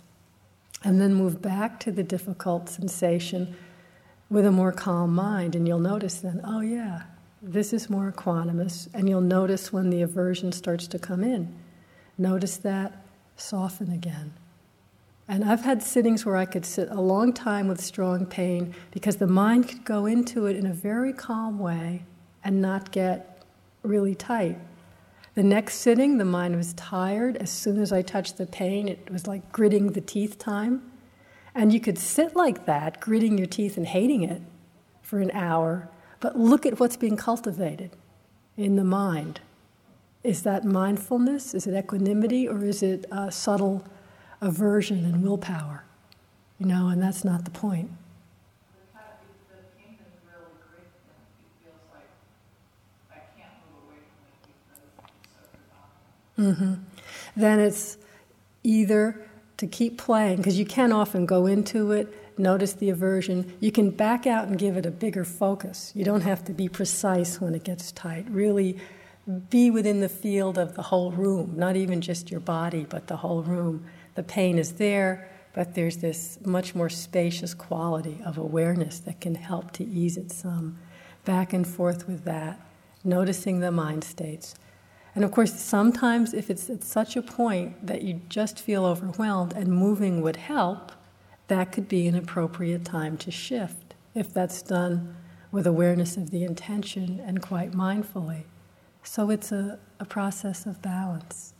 [0.85, 3.57] and then move back to the difficult sensation
[4.30, 5.54] with a more calm mind.
[5.54, 7.02] And you'll notice then, oh yeah,
[7.42, 11.54] this is more equanimous, and you'll notice when the aversion starts to come in.
[12.16, 13.04] Notice that,
[13.36, 14.32] soften again.
[15.26, 19.16] And I've had sittings where I could sit a long time with strong pain because
[19.16, 22.04] the mind could go into it in a very calm way
[22.42, 23.42] and not get
[23.82, 24.58] really tight.
[25.34, 27.36] The next sitting, the mind was tired.
[27.36, 30.89] As soon as I touched the pain, it was like gritting the teeth time.
[31.61, 34.40] And you could sit like that, gritting your teeth and hating it
[35.03, 37.90] for an hour but look at what's being cultivated
[38.57, 39.40] in the mind.
[40.23, 41.55] Is that mindfulness?
[41.55, 42.46] Is it equanimity?
[42.46, 43.85] Or is it subtle
[44.40, 45.85] aversion and willpower?
[46.59, 47.90] You know, and that's not the point.
[56.38, 56.75] Mm-hmm.
[57.37, 57.99] Then it's
[58.62, 59.29] either
[59.61, 63.52] to keep playing, because you can often go into it notice the aversion.
[63.61, 65.92] You can back out and give it a bigger focus.
[65.94, 68.27] You don't have to be precise when it gets tight.
[68.29, 68.79] Really
[69.48, 73.19] be within the field of the whole room, not even just your body, but the
[73.19, 73.85] whole room.
[74.15, 79.35] The pain is there, but there's this much more spacious quality of awareness that can
[79.37, 80.79] help to ease it some.
[81.25, 82.58] Back and forth with that,
[83.04, 84.54] noticing the mind states.
[85.21, 89.52] And of course, sometimes if it's at such a point that you just feel overwhelmed
[89.52, 90.92] and moving would help,
[91.48, 95.14] that could be an appropriate time to shift if that's done
[95.52, 98.44] with awareness of the intention and quite mindfully.
[99.02, 101.52] So it's a, a process of balance.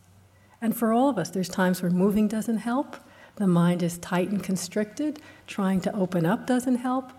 [0.63, 2.97] And for all of us, there's times where moving doesn't help,
[3.37, 7.13] the mind is tight and constricted, trying to open up doesn't help,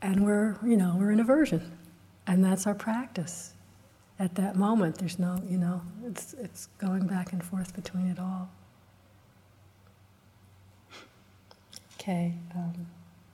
[0.00, 1.76] and we're, you know, we're in aversion.
[2.26, 3.52] And that's our practice.
[4.18, 8.18] At that moment, there's no, you know, it's, it's going back and forth between it
[8.18, 8.48] all.
[12.00, 12.86] Okay, um,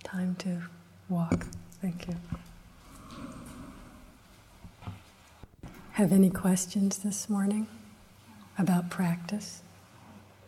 [0.03, 0.62] time to
[1.09, 1.47] walk.
[1.80, 2.14] Thank you.
[5.93, 7.68] Have any questions this morning
[8.59, 9.62] about practice?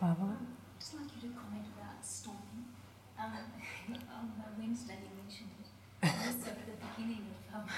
[0.00, 0.16] Baba?
[0.22, 2.64] I'd just like you to comment about stomping.
[3.20, 3.30] Um,
[4.16, 6.08] on Wednesday you mentioned it.
[6.26, 7.68] Also at the beginning of um,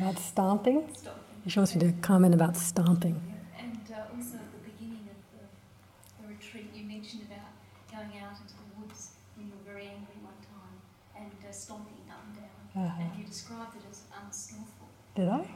[0.00, 0.88] About stomping?
[0.94, 1.22] stomping.
[1.48, 3.18] She wants me to comment about stomping.
[3.58, 7.48] And uh, also at the beginning of the, the retreat you mentioned about
[7.90, 10.76] going out into the woods when you were very angry one time
[11.16, 12.84] and uh, stomping up and down.
[12.84, 13.02] Uh-huh.
[13.02, 14.88] And you described it as unskillful.
[15.14, 15.48] Did I?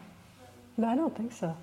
[0.78, 1.54] No, I don't think so.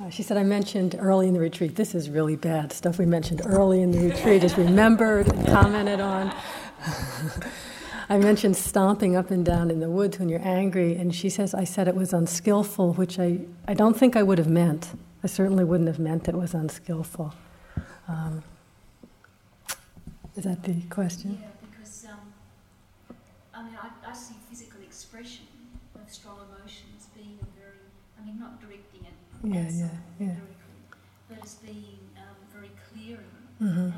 [0.00, 3.06] Uh, she said, I mentioned early in the retreat, this is really bad stuff we
[3.06, 6.32] mentioned early in the retreat is remembered and commented on.
[8.10, 11.52] I mentioned stomping up and down in the woods when you're angry, and she says,
[11.54, 14.90] I said it was unskillful, which I, I don't think I would have meant.
[15.22, 17.34] I certainly wouldn't have meant it was unskillful.
[18.08, 18.42] Um,
[20.36, 21.38] is that the question?
[21.42, 22.32] Yeah, because um,
[23.52, 25.44] I mean, I, I see physical expression
[25.94, 27.84] of strong emotions being a very,
[28.18, 29.12] I mean, not directing it
[29.44, 30.26] Yeah, yeah, yeah.
[30.26, 30.80] directly,
[31.28, 33.24] but as being um, very clearing
[33.60, 33.90] Mm-hmm.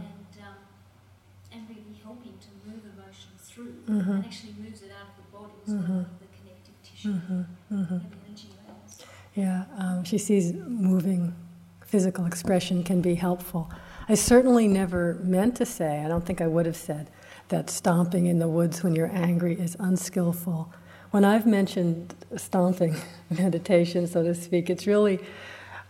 [1.52, 3.28] and really helping to move emotion
[3.86, 4.08] through Mhm.
[4.08, 5.88] and actually moves it out of the body as Mhm.
[5.88, 7.40] well, of the connective tissue Mm-hmm.
[7.74, 7.94] Mm-hmm.
[7.94, 8.48] and the energy.
[9.34, 11.34] Yeah, um, she sees moving
[11.84, 13.70] physical expression can be helpful.
[14.08, 17.10] I certainly never meant to say, I don't think I would have said,
[17.48, 20.72] that stomping in the woods when you're angry is unskillful.
[21.10, 22.94] When I've mentioned stomping
[23.30, 25.18] meditation, so to speak, it's really,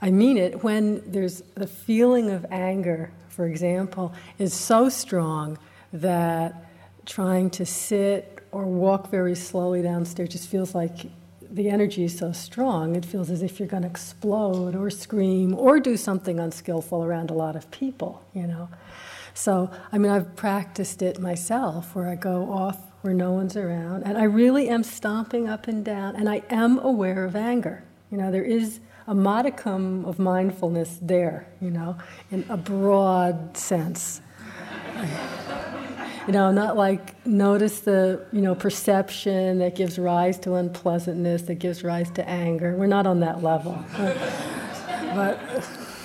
[0.01, 5.59] I mean it when there's the feeling of anger, for example, is so strong
[5.93, 6.70] that
[7.07, 11.07] trying to sit or walk very slowly downstairs just feels like
[11.51, 15.55] the energy is so strong, it feels as if you're going to explode or scream
[15.55, 18.69] or do something unskillful around a lot of people, you know.
[19.35, 24.03] So, I mean, I've practiced it myself where I go off where no one's around
[24.05, 27.83] and I really am stomping up and down and I am aware of anger.
[28.11, 31.97] You know, there is a modicum of mindfulness there, you know,
[32.31, 34.21] in a broad sense.
[36.31, 41.57] You know, not like notice the, you know, perception that gives rise to unpleasantness, that
[41.57, 42.77] gives rise to anger.
[42.77, 43.85] We're not on that level.
[45.13, 45.41] but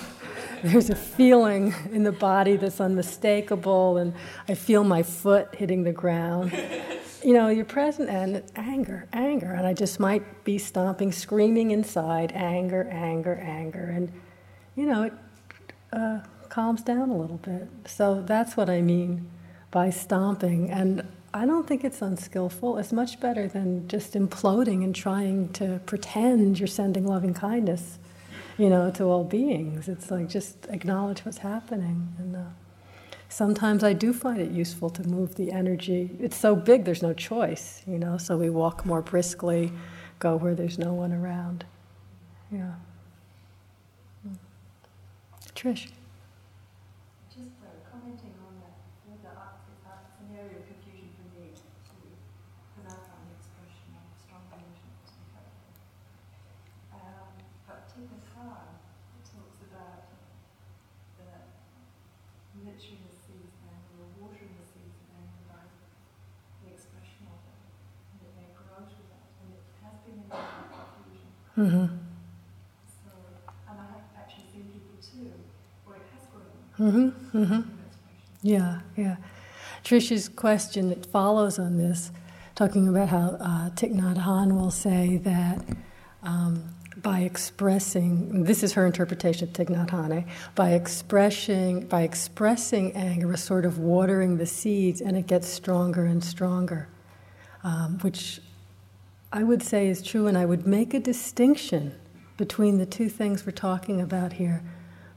[0.64, 4.14] there's a feeling in the body that's unmistakable, and
[4.48, 6.50] I feel my foot hitting the ground.
[7.22, 12.32] You know, you're present and anger, anger, and I just might be stomping, screaming inside,
[12.34, 14.12] anger, anger, anger, and
[14.74, 15.12] you know, it
[15.92, 16.18] uh,
[16.48, 17.68] calms down a little bit.
[17.86, 19.30] So that's what I mean
[19.76, 22.78] by stomping, and I don't think it's unskillful.
[22.78, 27.98] It's much better than just imploding and trying to pretend you're sending loving kindness
[28.58, 29.86] you know, to all beings.
[29.86, 32.14] It's like just acknowledge what's happening.
[32.18, 32.40] And uh,
[33.28, 36.10] sometimes I do find it useful to move the energy.
[36.20, 39.72] It's so big, there's no choice, you know, so we walk more briskly,
[40.18, 41.66] go where there's no one around.
[42.50, 42.72] Yeah.
[44.26, 44.36] Mm.
[45.54, 45.90] Trish.
[47.28, 51.26] Just uh, commenting on that, whether I- if I- it's an area of confusion for
[51.36, 52.08] me too,
[52.72, 55.72] because I find the expression of strong emotions to be helpful.
[56.96, 57.28] Um,
[57.68, 58.72] but Thich Nhat Hanh
[59.28, 60.08] talks about
[61.20, 61.28] the
[62.64, 65.60] nurturing the seeds of anger or watering the seeds of anger by
[66.64, 70.30] the expression of it, and that they grow to that, and it has been an
[70.32, 71.32] area of confusion.
[71.58, 71.86] Mm-hmm.
[71.86, 71.88] So,
[73.68, 75.32] and I have actually seen people too,
[75.86, 77.12] where it has grown.
[77.12, 77.42] Mm-hmm.
[77.42, 77.70] Mm-hmm.
[78.42, 79.16] Yeah, yeah.
[79.82, 82.10] Trish's question that follows on this,
[82.54, 85.64] talking about how uh, Thich Nhat Hanh will say that
[86.22, 90.30] um, by expressing, this is her interpretation of Thich Nhat Hanh, eh?
[90.54, 96.04] by expressing, by expressing anger, we're sort of watering the seeds, and it gets stronger
[96.04, 96.88] and stronger,
[97.62, 98.40] um, which
[99.32, 101.94] I would say is true, and I would make a distinction
[102.36, 104.62] between the two things we're talking about here.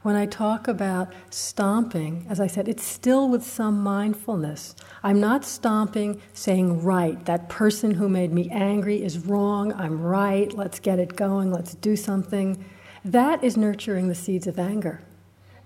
[0.02, 4.74] When I talk about stomping, as I said, it's still with some mindfulness.
[5.02, 10.50] I'm not stomping saying, right, that person who made me angry is wrong, I'm right,
[10.54, 12.64] let's get it going, let's do something.
[13.04, 15.02] That is nurturing the seeds of anger.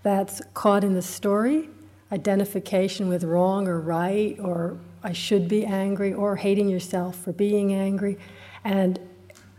[0.03, 1.69] That's caught in the story,
[2.11, 7.73] identification with wrong or right, or I should be angry, or hating yourself for being
[7.73, 8.19] angry.
[8.65, 8.99] And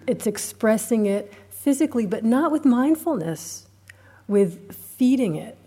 [0.07, 3.67] it's expressing it physically, but not with mindfulness,
[4.27, 5.57] with feeding it.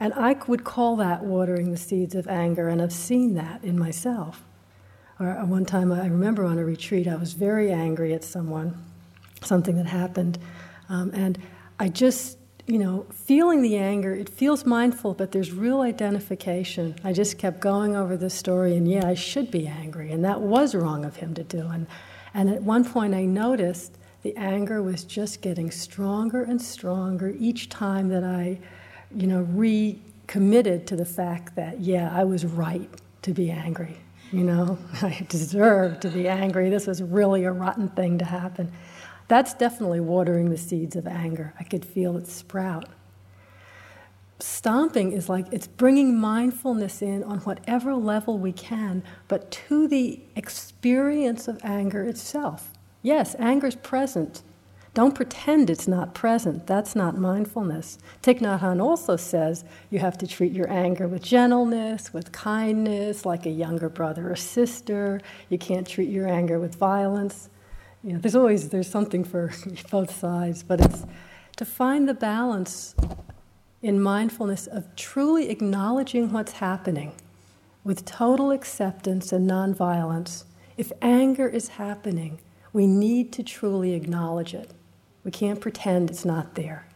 [0.00, 3.78] And I would call that watering the seeds of anger, and I've seen that in
[3.78, 4.44] myself.
[5.18, 8.84] Or uh, one time I remember on a retreat, I was very angry at someone,
[9.42, 10.38] something that happened,
[10.88, 11.38] um, and
[11.80, 12.37] I just,
[12.68, 16.94] you know, feeling the anger, it feels mindful, but there's real identification.
[17.02, 20.42] I just kept going over the story, and yeah, I should be angry, and that
[20.42, 21.66] was wrong of him to do.
[21.66, 21.86] And,
[22.34, 27.70] and at one point, I noticed the anger was just getting stronger and stronger each
[27.70, 28.58] time that I,
[29.16, 32.90] you know, recommitted to the fact that, yeah, I was right
[33.22, 33.96] to be angry.
[34.30, 36.68] You know, I deserved to be angry.
[36.68, 38.70] This was really a rotten thing to happen.
[39.28, 41.54] That's definitely watering the seeds of anger.
[41.60, 42.88] I could feel it sprout.
[44.40, 50.20] Stomping is like it's bringing mindfulness in on whatever level we can, but to the
[50.36, 52.72] experience of anger itself.
[53.02, 54.42] Yes, anger is present.
[54.94, 56.66] Don't pretend it's not present.
[56.66, 57.98] That's not mindfulness.
[58.22, 63.26] Thich Nhat Hanh also says you have to treat your anger with gentleness, with kindness,
[63.26, 65.20] like a younger brother or sister.
[65.50, 67.50] You can't treat your anger with violence.
[68.02, 69.52] You know, there's always there's something for
[69.90, 71.04] both sides, but it's
[71.56, 72.94] to find the balance
[73.82, 77.12] in mindfulness of truly acknowledging what's happening
[77.84, 80.44] with total acceptance and nonviolence.
[80.76, 82.40] If anger is happening,
[82.72, 84.70] we need to truly acknowledge it.
[85.24, 86.86] We can't pretend it's not there.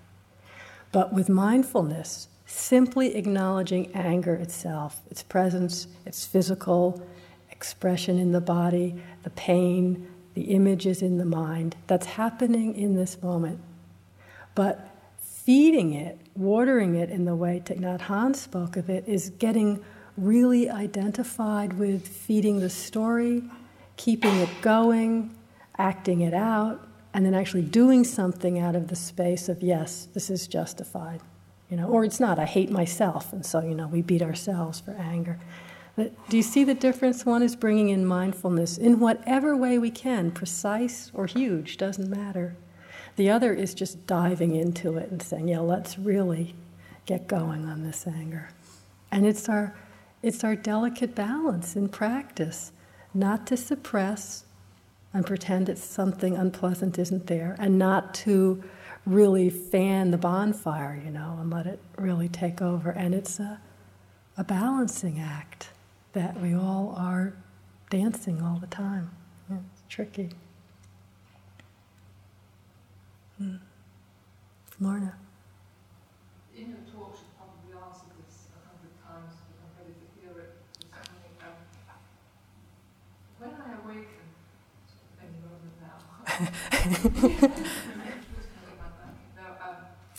[0.93, 7.03] But with mindfulness, simply acknowledging anger itself, its presence, its physical
[7.51, 13.23] expression in the body, the pain, the images in the mind, that's happening in this
[13.23, 13.61] moment.
[14.55, 19.31] But feeding it, watering it in the way Thich Nhat Hanh spoke of it, is
[19.31, 19.83] getting
[20.17, 23.43] really identified with feeding the story,
[23.97, 25.35] keeping it going,
[25.79, 30.31] acting it out, and then actually doing something out of the space of, yes, this
[30.31, 31.21] is justified.
[31.69, 34.81] You know, or it's not, I hate myself, and so, you know, we beat ourselves
[34.81, 35.39] for anger.
[35.95, 37.27] But do you see the difference?
[37.27, 42.57] One is bringing in mindfulness in whatever way we can, precise or huge, doesn't matter.
[43.17, 46.55] The other is just diving into it and saying, yeah, let's really
[47.05, 48.49] get going on this anger.
[49.11, 49.75] And it's our,
[50.23, 52.73] it's our delicate balance in practice,
[53.13, 54.45] not to suppress,
[55.13, 58.65] and pretend it's something unpleasant isn't there, and not to
[59.05, 62.91] really fan the bonfire, you know, and let it really take over.
[62.91, 63.61] And it's a,
[64.39, 65.69] a balancing act
[66.13, 67.35] that we all are
[67.91, 69.11] dancing all the time.
[69.51, 70.31] Yeah, it's tricky.
[73.39, 73.57] Hmm.
[74.81, 75.15] Lorna.
[76.57, 80.35] In your talk, you probably answered this a hundred times, but I'm ready to hear
[80.43, 80.53] it.
[80.93, 81.57] Um,
[83.39, 84.23] when I awaken,
[85.83, 85.99] now,
[89.63, 89.77] um,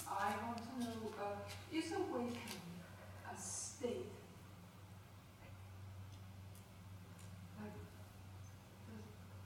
[0.07, 1.37] I want to know, uh,
[1.71, 2.67] is awakening
[3.23, 4.11] a state?
[7.59, 7.77] Like,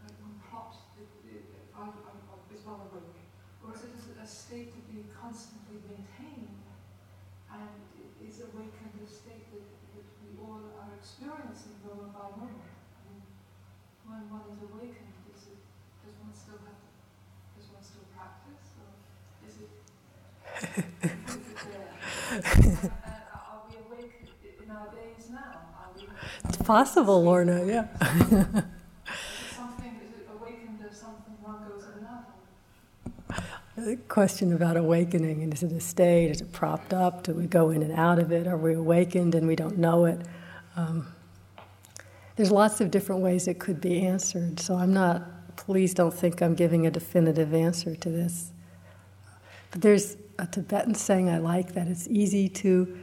[0.03, 1.45] like one plot, it, it,
[1.75, 3.21] I, I, is one awake?
[3.63, 6.65] Or is it a state to be constantly maintained?
[7.53, 7.69] And
[8.21, 12.65] is awakened a state that, that we all are experiencing moment by moment?
[12.67, 13.23] I mean,
[14.05, 15.17] when one is awakened,
[16.07, 16.87] does one still have to,
[17.59, 18.95] does one still practice, or
[19.43, 19.71] is it,
[21.03, 21.91] is it there?
[23.03, 23.75] uh, are we
[24.69, 25.61] awake in our days now?
[26.45, 27.87] It's possible, Lorna, yeah.
[29.55, 33.37] something, is it awakened as something one goes in and out
[33.77, 33.85] of?
[33.85, 36.31] The question about awakening, and is it a state?
[36.31, 37.23] Is it propped up?
[37.23, 38.47] Do we go in and out of it?
[38.47, 40.21] Are we awakened and we don't know it?
[40.75, 41.07] Um,
[42.35, 45.23] there's lots of different ways it could be answered, so I'm not
[45.55, 48.51] please don't think I'm giving a definitive answer to this.
[49.71, 52.97] But there's a Tibetan saying I like that it's easy to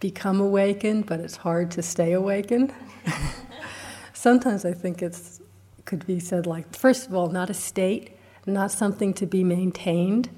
[0.00, 2.72] become awakened, but it's hard to stay awakened.
[4.12, 5.40] Sometimes I think it's
[5.86, 10.28] could be said like, first of all, not a state, not something to be maintained.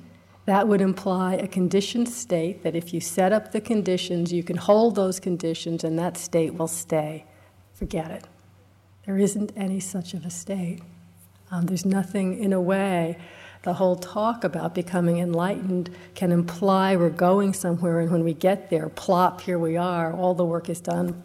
[0.44, 4.56] That would imply a conditioned state that if you set up the conditions, you can
[4.56, 7.24] hold those conditions and that state will stay.
[7.72, 8.24] Forget it.
[9.06, 10.80] There isn't any such of a state.
[11.50, 13.16] Um, there's nothing, in a way,
[13.68, 18.70] the whole talk about becoming enlightened can imply we're going somewhere, and when we get
[18.70, 21.22] there, plop, here we are, all the work is done.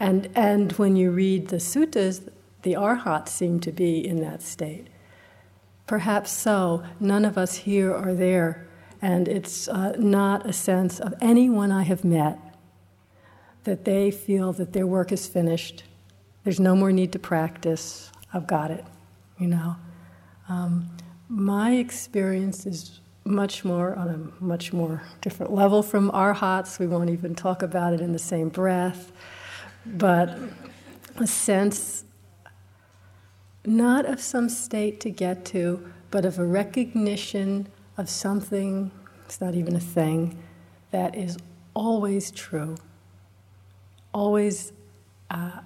[0.00, 2.26] And, and when you read the suttas,
[2.62, 4.86] the arhats seem to be in that state.
[5.86, 6.82] Perhaps so.
[6.98, 8.66] None of us here are there,
[9.02, 12.38] and it's uh, not a sense of anyone I have met
[13.64, 15.84] that they feel that their work is finished.
[16.42, 18.10] There's no more need to practice.
[18.32, 18.86] I've got it
[19.38, 19.76] you know.
[20.48, 20.90] Um,
[21.28, 26.78] my experience is much more on a much more different level from arhats.
[26.78, 29.10] We won't even talk about it in the same breath,
[29.86, 30.38] but
[31.16, 32.04] a sense
[33.64, 38.90] not of some state to get to, but of a recognition of something,
[39.24, 40.38] it's not even a thing,
[40.90, 41.38] that is
[41.72, 42.76] always true,
[44.12, 44.72] always
[45.30, 45.60] uh,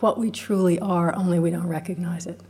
[0.00, 2.40] what we truly are, only we don't recognize it.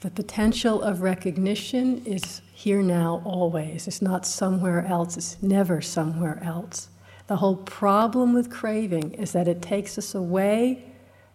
[0.00, 3.86] The potential of recognition is here now, always.
[3.86, 6.88] It's not somewhere else, it's never somewhere else.
[7.26, 10.84] The whole problem with craving is that it takes us away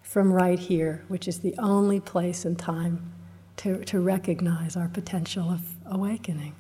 [0.02, 3.14] from right here, which is the only place and time
[3.58, 6.56] to, to recognize our potential of awakening.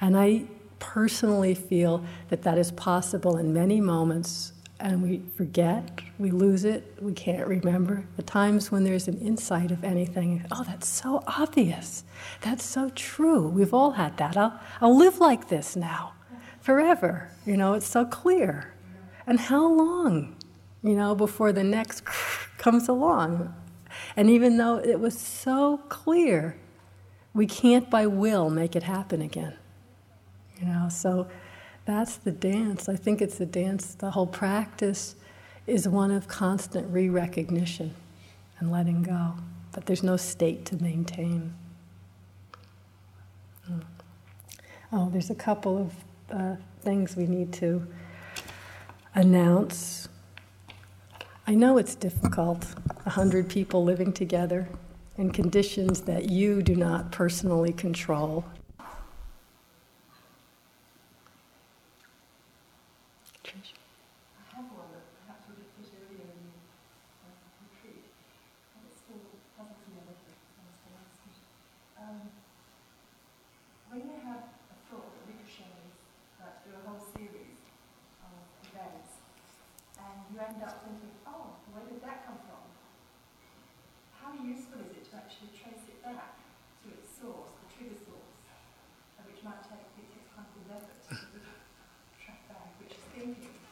[0.00, 0.44] And I
[0.80, 4.51] personally feel that that is possible in many moments,
[4.82, 8.04] and we forget, we lose it, we can't remember.
[8.16, 12.02] The times when there's an insight of anything, oh, that's so obvious,
[12.40, 13.46] that's so true.
[13.46, 14.36] We've all had that.
[14.36, 16.14] I'll, I'll live like this now,
[16.60, 17.30] forever.
[17.46, 18.74] You know, it's so clear.
[19.24, 20.34] And how long,
[20.82, 22.04] you know, before the next
[22.58, 23.54] comes along?
[24.16, 26.56] And even though it was so clear,
[27.34, 29.54] we can't by will make it happen again.
[30.58, 31.28] You know, so
[31.84, 32.88] that's the dance.
[32.88, 35.16] I think it's the dance, the whole practice
[35.66, 37.94] is one of constant re recognition
[38.58, 39.34] and letting go.
[39.72, 41.54] But there's no state to maintain.
[43.66, 43.78] Hmm.
[44.92, 45.92] Oh, there's a couple of
[46.30, 47.86] uh, things we need to
[49.14, 50.08] announce.
[51.46, 52.66] I know it's difficult,
[53.04, 54.68] a hundred people living together
[55.18, 58.44] in conditions that you do not personally control.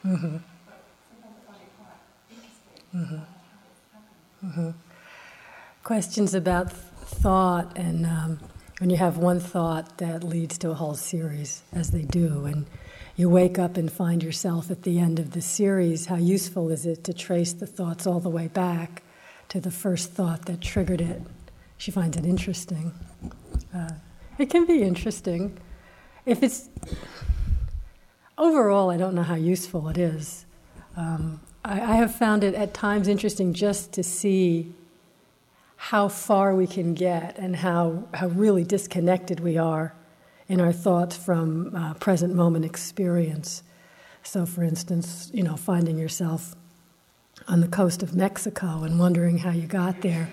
[0.03, 0.39] Mm-hmm.
[2.95, 4.71] Mm-hmm.
[5.83, 8.39] Questions about thought, and um,
[8.79, 12.67] when you have one thought that leads to a whole series, as they do, and
[13.17, 16.87] you wake up and find yourself at the end of the series, how useful is
[16.87, 19.03] it to trace the thoughts all the way back
[19.51, 21.23] to the first thought that triggered it?
[21.77, 22.93] She finds it interesting.
[23.75, 23.91] Uh,
[24.39, 25.59] it can be interesting.
[26.27, 26.69] If it's
[28.37, 30.47] overall, I don't know how useful it is.
[30.97, 34.73] Um, I, I have found it at times interesting just to see
[35.77, 39.95] how far we can get and how, how really disconnected we are
[40.49, 43.63] in our thoughts from uh, present moment experience.
[44.23, 46.55] So, for instance, you know, finding yourself
[47.49, 50.29] on the coast of Mexico and wondering how you got there,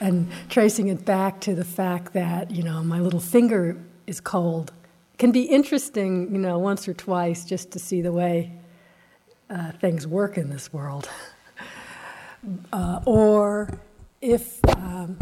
[0.00, 3.76] and tracing it back to the fact that, you know, my little finger
[4.06, 4.72] is cold
[5.18, 8.52] can be interesting, you know, once or twice just to see the way
[9.50, 11.08] uh, things work in this world.
[12.72, 13.68] uh, or
[14.20, 15.18] if um,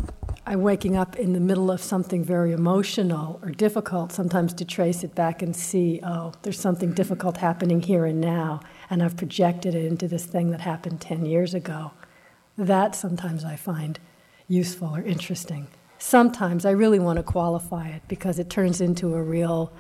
[0.47, 5.05] I'm waking up in the middle of something very emotional or difficult, sometimes to trace
[5.05, 8.61] it back and see, oh, there's something difficult happening here and now,
[8.91, 11.93] and I've projected it into this thing that happened 10 years ago.
[12.59, 13.99] That sometimes I find
[14.49, 15.69] useful or interesting
[15.99, 19.73] sometimes I really want to qualify it because it turns into a real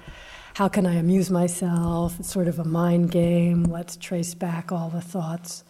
[0.57, 2.19] how can I amuse myself?
[2.19, 3.65] It's sort of a mind game.
[3.65, 5.65] Let's trace back all the thoughts.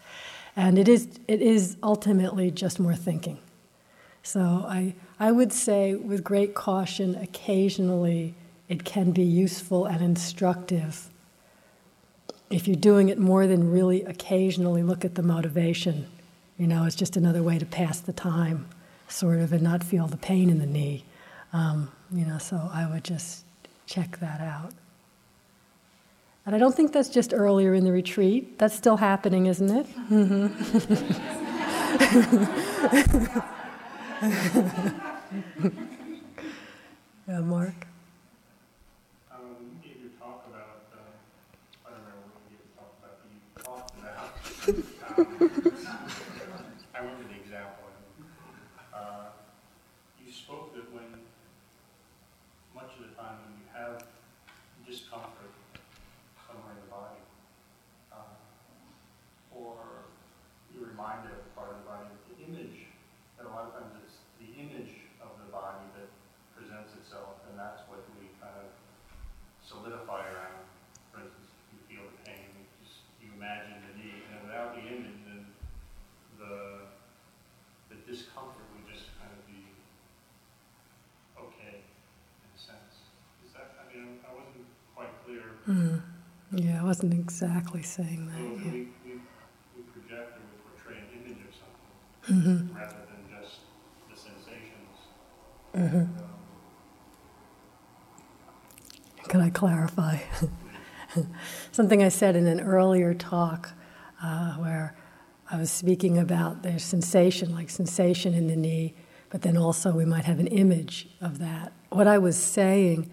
[0.55, 3.39] And it is, it is ultimately just more thinking.
[4.23, 8.35] So I, I would say, with great caution, occasionally
[8.69, 11.09] it can be useful and instructive.
[12.49, 16.07] If you're doing it more than really occasionally, look at the motivation.
[16.59, 18.69] You know, it's just another way to pass the time
[19.09, 21.03] sort of and not feel the pain in the knee.
[21.53, 23.46] Um, you know, so I would just
[23.87, 24.73] check that out.
[26.45, 28.59] And I don't think that's just earlier in the retreat.
[28.59, 29.87] That's still happening, isn't it?
[37.29, 37.75] Yeah, Mark.
[39.35, 40.39] Um, you um,
[64.41, 66.09] the image of the body that
[66.55, 67.37] presents itself
[69.67, 70.63] solidify around.
[71.11, 74.87] For instance, you feel the pain, you just you imagine the knee, and without the
[74.87, 75.43] image, then
[76.39, 76.87] the
[77.91, 79.67] the discomfort would just kind of be
[81.35, 83.11] okay in a sense.
[83.43, 83.75] Is that?
[83.83, 85.59] I mean, I wasn't quite clear.
[85.67, 86.01] Mm.
[86.57, 88.39] Yeah, I wasn't exactly saying that.
[88.39, 88.73] So Yeah.
[88.73, 89.13] we, we,
[89.77, 91.53] we project or we portray an image of
[92.33, 93.57] something hmm rather than just
[94.11, 94.91] the sensations.
[95.75, 96.15] hmm Um,
[99.29, 100.19] Can I clarify?
[101.73, 103.71] Something I said in an earlier talk
[104.23, 104.97] uh, where
[105.51, 108.95] I was speaking about there's sensation, like sensation in the knee,
[109.31, 111.73] but then also we might have an image of that.
[111.91, 113.11] What I was saying,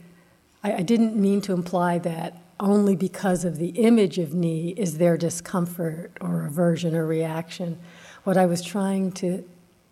[0.64, 4.98] I, I didn't mean to imply that only because of the image of knee is
[4.98, 7.78] there discomfort or aversion or reaction.
[8.24, 9.44] What I was trying to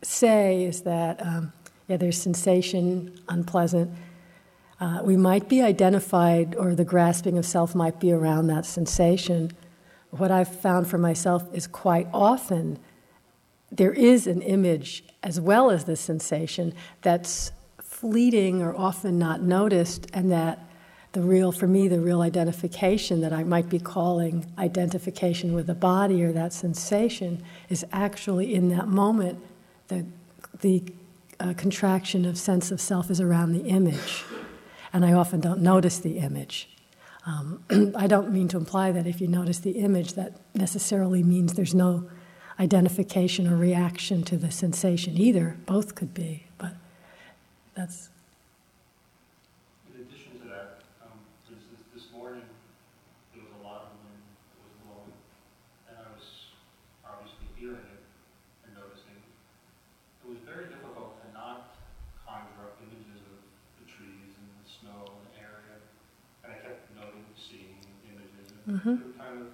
[0.02, 1.52] say is that, um,
[1.90, 3.92] yeah, there's sensation, unpleasant.
[4.80, 9.52] Uh, we might be identified, or the grasping of self might be around that sensation.
[10.12, 12.80] What I've found for myself is quite often
[13.70, 17.52] there is an image as well as the sensation that's
[17.82, 20.71] fleeting or often not noticed, and that
[21.14, 25.76] the real, for me, the real identification that I might be calling identification with the
[25.76, 29.40] body or that sensation is actually in that moment
[29.90, 30.06] the,
[30.62, 30.84] the
[31.40, 34.24] uh, contraction of sense of self is around the image
[34.94, 36.70] and I often don't notice the image.
[37.26, 37.64] Um,
[37.96, 41.76] I don't mean to imply that if you notice the image, that necessarily means there's
[41.76, 42.10] no
[42.60, 45.58] identification or reaction to the sensation either.
[45.66, 46.74] Both could be, but
[47.74, 48.10] that's.
[49.94, 52.46] In addition to that, um, for instance, this morning,
[53.34, 54.22] there was a lot of wind,
[54.54, 55.14] it was blowing,
[55.90, 56.54] and I was
[57.02, 58.04] obviously hearing it
[58.66, 59.18] and noticing.
[59.18, 61.78] It was very difficult to not
[62.30, 63.42] conjure up images of
[63.82, 65.82] the trees and the snow and the area.
[66.46, 67.82] And I kept noting, seeing
[68.84, 68.94] Mhm.
[68.94, 69.48] it would kind of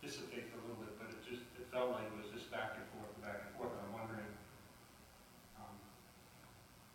[0.00, 2.74] dissipate for a little bit, but it just, it felt like it was just back
[2.78, 3.70] and forth, and back and forth.
[3.74, 4.30] And I'm wondering,
[5.56, 5.76] um,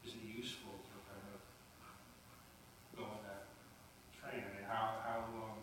[0.03, 1.39] is it useful to kind of
[2.95, 3.51] go on that
[4.13, 4.43] train?
[4.43, 5.59] I mean, how, how, um,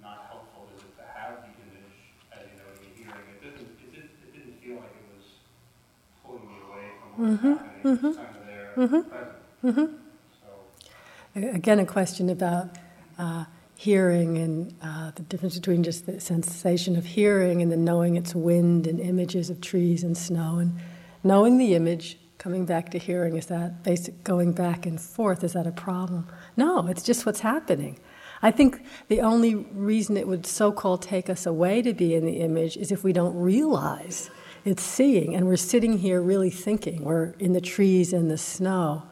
[0.00, 3.36] not helpful is it to have the image as you know you're hearing?
[3.42, 5.40] It didn't, it didn't, it didn't feel like it was
[6.24, 7.82] pulling me away from what's Mhm, happening.
[7.84, 9.02] mhm, It's kind of there, mhm.
[9.02, 9.32] present.
[9.62, 9.86] hmm
[10.40, 10.46] So,
[11.34, 12.76] Again, a question about
[13.18, 13.44] uh,
[13.76, 18.34] hearing and uh, the difference between just the sensation of hearing and then knowing it's
[18.34, 20.78] wind and images of trees and snow and
[21.22, 25.52] knowing the image, coming back to hearing, is that basic going back and forth, is
[25.52, 26.26] that a problem?
[26.56, 27.98] No, it's just what's happening.
[28.42, 32.24] I think the only reason it would so called take us away to be in
[32.24, 34.30] the image is if we don't realize
[34.64, 37.02] it's seeing and we're sitting here really thinking.
[37.02, 39.02] We're in the trees and the snow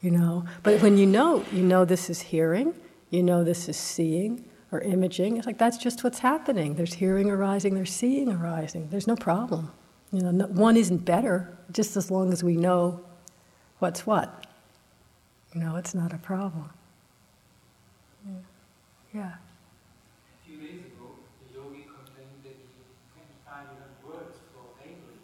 [0.00, 0.44] you know.
[0.62, 2.74] But when you know, you know this is hearing,
[3.10, 5.36] you know this is seeing or imaging.
[5.36, 6.74] It's like that's just what's happening.
[6.74, 8.88] There's hearing arising, there's seeing arising.
[8.90, 9.70] There's no problem.
[10.12, 13.00] You know, no, one isn't better just as long as we know
[13.78, 14.46] what's what.
[15.54, 16.70] You know, it's not a problem.
[18.26, 18.32] Yeah.
[19.14, 19.32] yeah.
[19.34, 22.68] A few days ago, the yogi complained that he
[23.14, 25.18] can't find enough words for angry.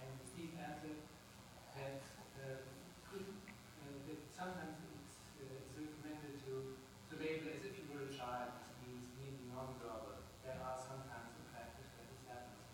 [0.00, 0.98] And Steve answered
[1.76, 2.02] that,
[2.40, 2.66] uh,
[3.10, 8.08] could, uh, that sometimes it's, uh, it's recommended to, to label as if you were
[8.08, 10.24] a child, this means meaning non-verbal.
[10.40, 12.64] There are sometimes in practice that this happens.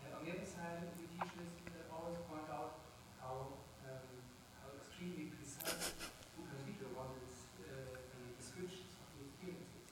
[0.00, 2.80] And on the other side, we teachers uh, always point out
[3.20, 3.58] how,
[3.88, 4.04] um,
[4.62, 5.96] how extremely precise
[6.36, 7.24] U Pandita wanted
[7.64, 9.88] uh, the descriptions of the experiences.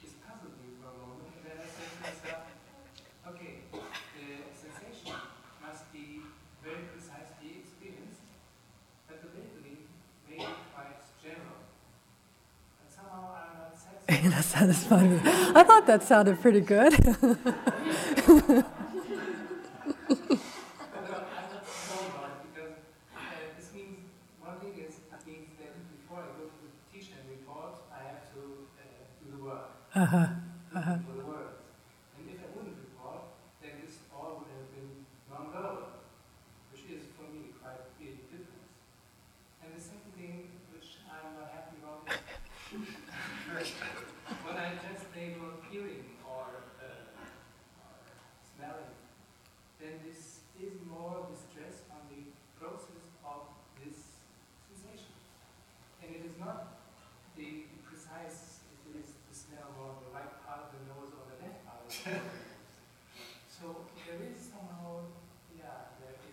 [0.00, 2.42] This puzzled me for a moment, and then I said to myself,
[3.36, 5.12] okay, the sensation
[5.60, 6.24] must be
[6.64, 8.24] very precisely experienced,
[9.06, 9.86] but the labeling
[10.24, 11.60] may be quite general.
[12.80, 13.60] But somehow I'm
[14.20, 14.30] satisfied.
[14.30, 15.20] that sounded funny.
[15.54, 16.92] I thought that sounded pretty good.
[17.00, 17.16] Well,
[20.94, 22.76] I'm uh-huh, uh-huh not sure about it because
[23.16, 23.20] uh,
[23.56, 23.96] this means
[24.44, 28.12] one thing is it means that before I go to the teacher and report, I
[28.12, 28.40] have to
[28.76, 28.84] uh,
[29.24, 29.72] do the work.
[29.96, 30.28] uh-huh.
[30.76, 31.56] looking for the words.
[32.20, 33.24] And if I wouldn't report,
[33.64, 36.04] then this all would have been non-verbal,
[36.76, 38.68] which is for me quite a big difference.
[39.64, 43.72] And the second thing which I'm not happy about is
[44.46, 47.90] when I just label hearing or, uh, or
[48.46, 48.94] smelling,
[49.82, 53.50] then this is more the stress on the process of
[53.82, 54.22] this
[54.70, 55.10] sensation.
[55.98, 56.78] And it is not
[57.34, 61.10] the precise, if it is the smell more on the right part of the nose
[61.10, 62.38] or the left part of the nose.
[63.50, 65.10] so there is somehow,
[65.58, 66.30] yeah, there is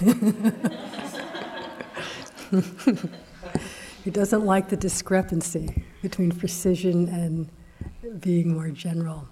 [4.02, 7.50] he doesn't like the discrepancy between precision and
[8.20, 9.28] being more general.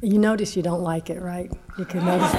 [0.00, 1.50] You notice you don't like it, right?
[1.76, 2.32] You can notice.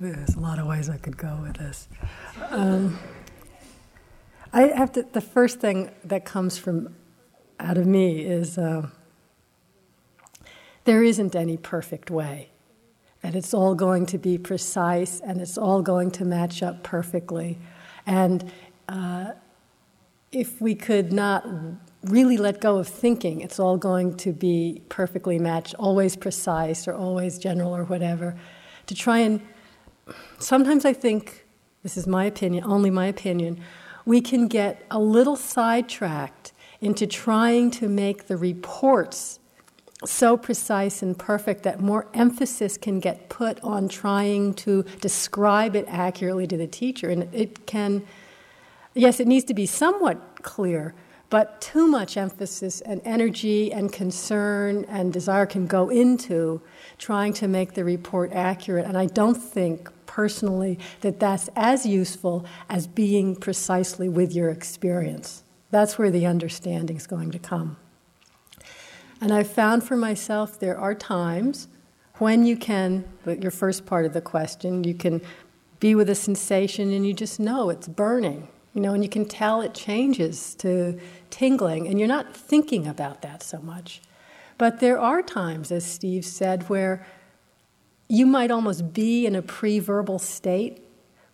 [0.00, 1.88] There's a lot of ways I could go with this.
[2.50, 2.98] Um,
[4.52, 6.94] I have to, the first thing that comes from
[7.58, 8.88] out of me is uh,
[10.84, 12.48] there isn't any perfect way.
[13.22, 17.58] And it's all going to be precise and it's all going to match up perfectly.
[18.06, 18.50] And
[18.88, 19.32] uh,
[20.32, 21.46] if we could not
[22.04, 26.94] really let go of thinking, it's all going to be perfectly matched, always precise or
[26.94, 28.36] always general or whatever,
[28.86, 29.40] to try and
[30.38, 31.46] sometimes I think,
[31.82, 33.60] this is my opinion, only my opinion,
[34.04, 39.38] we can get a little sidetracked into trying to make the reports
[40.04, 45.84] so precise and perfect that more emphasis can get put on trying to describe it
[45.88, 47.10] accurately to the teacher.
[47.10, 48.02] And it can,
[48.94, 50.94] yes, it needs to be somewhat clear,
[51.28, 56.62] but too much emphasis and energy and concern and desire can go into
[56.96, 58.86] trying to make the report accurate.
[58.86, 65.44] And I don't think personally that that's as useful as being precisely with your experience.
[65.70, 67.76] That's where the understanding is going to come.
[69.20, 71.68] And I've found for myself there are times
[72.14, 75.20] when you can, but your first part of the question, you can
[75.78, 79.24] be with a sensation and you just know it's burning, you know, and you can
[79.24, 80.98] tell it changes to
[81.30, 84.02] tingling, and you're not thinking about that so much.
[84.58, 87.06] But there are times, as Steve said, where
[88.10, 90.84] you might almost be in a pre verbal state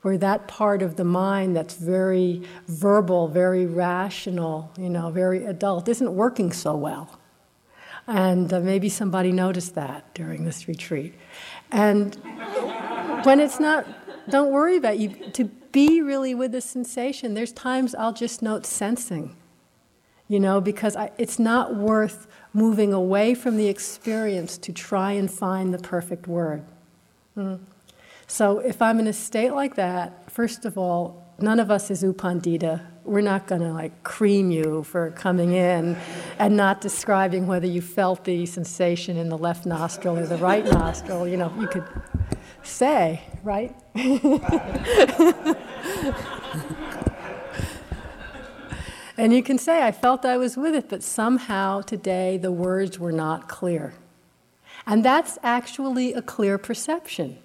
[0.03, 5.89] where that part of the mind that's very verbal, very rational, you know, very adult
[5.89, 7.19] isn't working so well.
[8.07, 11.15] And uh, maybe somebody noticed that during this retreat.
[11.73, 12.15] And
[13.25, 13.87] when it's not,
[14.29, 15.09] don't worry about you.
[15.09, 19.35] To be really with the sensation, there's times I'll just note sensing,
[20.29, 25.31] you know, because I, it's not worth moving away from the experience to try and
[25.31, 26.65] find the perfect word.
[27.37, 27.59] Mm.
[28.27, 32.03] So if I'm in a state like that, first of all, none of us is
[32.03, 32.81] U Pandita.
[33.05, 35.99] We're not going to like cream you for coming in
[36.39, 40.65] and not describing whether you felt the sensation in the left nostril or the right
[40.65, 41.29] nostril.
[41.29, 41.85] You know, you could
[42.63, 43.77] say, right?
[49.19, 52.99] And you can say, I felt I was with it, but somehow today the words
[52.99, 53.95] were not clear.
[54.87, 57.39] And that's actually a clear perception.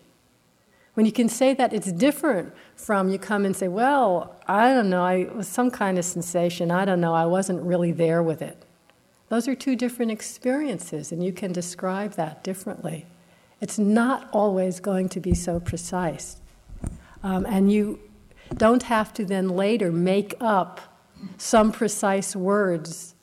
[0.93, 4.89] When you can say that, it's different from you come and say, Well, I don't
[4.89, 8.21] know, I, it was some kind of sensation, I don't know, I wasn't really there
[8.21, 8.65] with it.
[9.29, 13.05] Those are two different experiences, and you can describe that differently.
[13.61, 16.41] It's not always going to be so precise.
[17.23, 17.99] Um, and you
[18.53, 20.90] don't have to then later make up
[21.37, 23.15] some precise words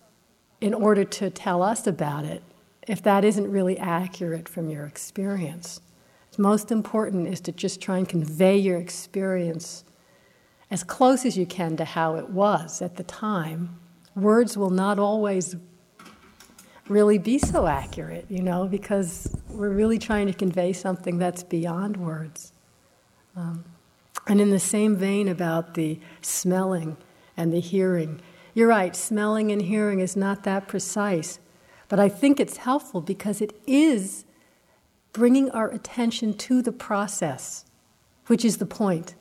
[0.61, 2.43] in order to tell us about it
[2.87, 5.81] if that isn't really accurate from your experience.
[6.27, 9.85] What's most important is to just try and convey your experience
[10.71, 13.79] as close as you can to how it was at the time.
[14.15, 15.57] Words will not always
[16.89, 21.97] really be so accurate, you know, because we're really trying to convey something that's beyond
[21.97, 22.53] words.
[23.37, 23.65] Um,
[24.27, 26.97] and in the same vein about the smelling,
[27.39, 28.21] and the hearing.
[28.53, 31.39] You're right, smelling and hearing is not that precise,
[31.89, 34.25] but I think it's helpful because it is
[35.13, 37.65] bringing our attention to the process,
[38.27, 39.15] which is the point.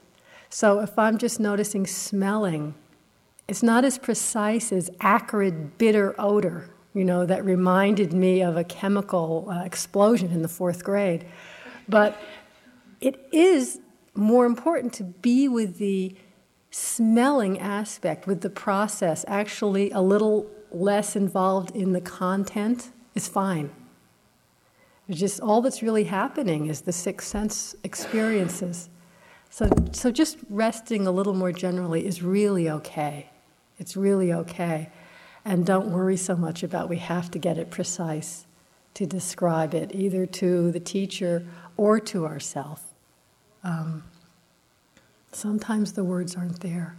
[0.49, 2.73] So if I'm just noticing smelling,
[3.47, 8.63] it's not as precise as acrid, bitter odor, you know, that reminded me of a
[8.63, 11.25] chemical uh, explosion in the fourth grade.
[11.87, 12.19] But
[12.99, 13.79] it is
[14.15, 16.15] more important to be with the
[16.71, 23.71] smelling aspect with the process, actually a little less involved in the content, is fine.
[25.07, 28.89] It's just all that's really happening is the six sense experiences.
[29.49, 33.29] So, so just resting a little more generally is really okay.
[33.79, 34.89] It's really okay.
[35.45, 38.45] And don't worry so much about we have to get it precise
[38.95, 41.45] to describe it, either to the teacher
[41.77, 42.81] or to ourselves.
[43.63, 44.03] Um,
[45.31, 46.95] Sometimes the words aren't there.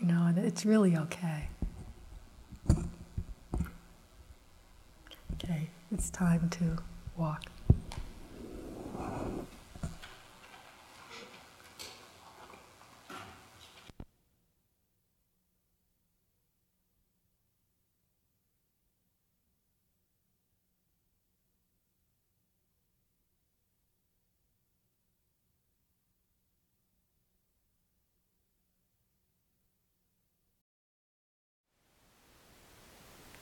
[0.00, 1.48] You know, and it's really okay.
[5.34, 6.78] Okay, it's time to
[7.16, 7.51] walk.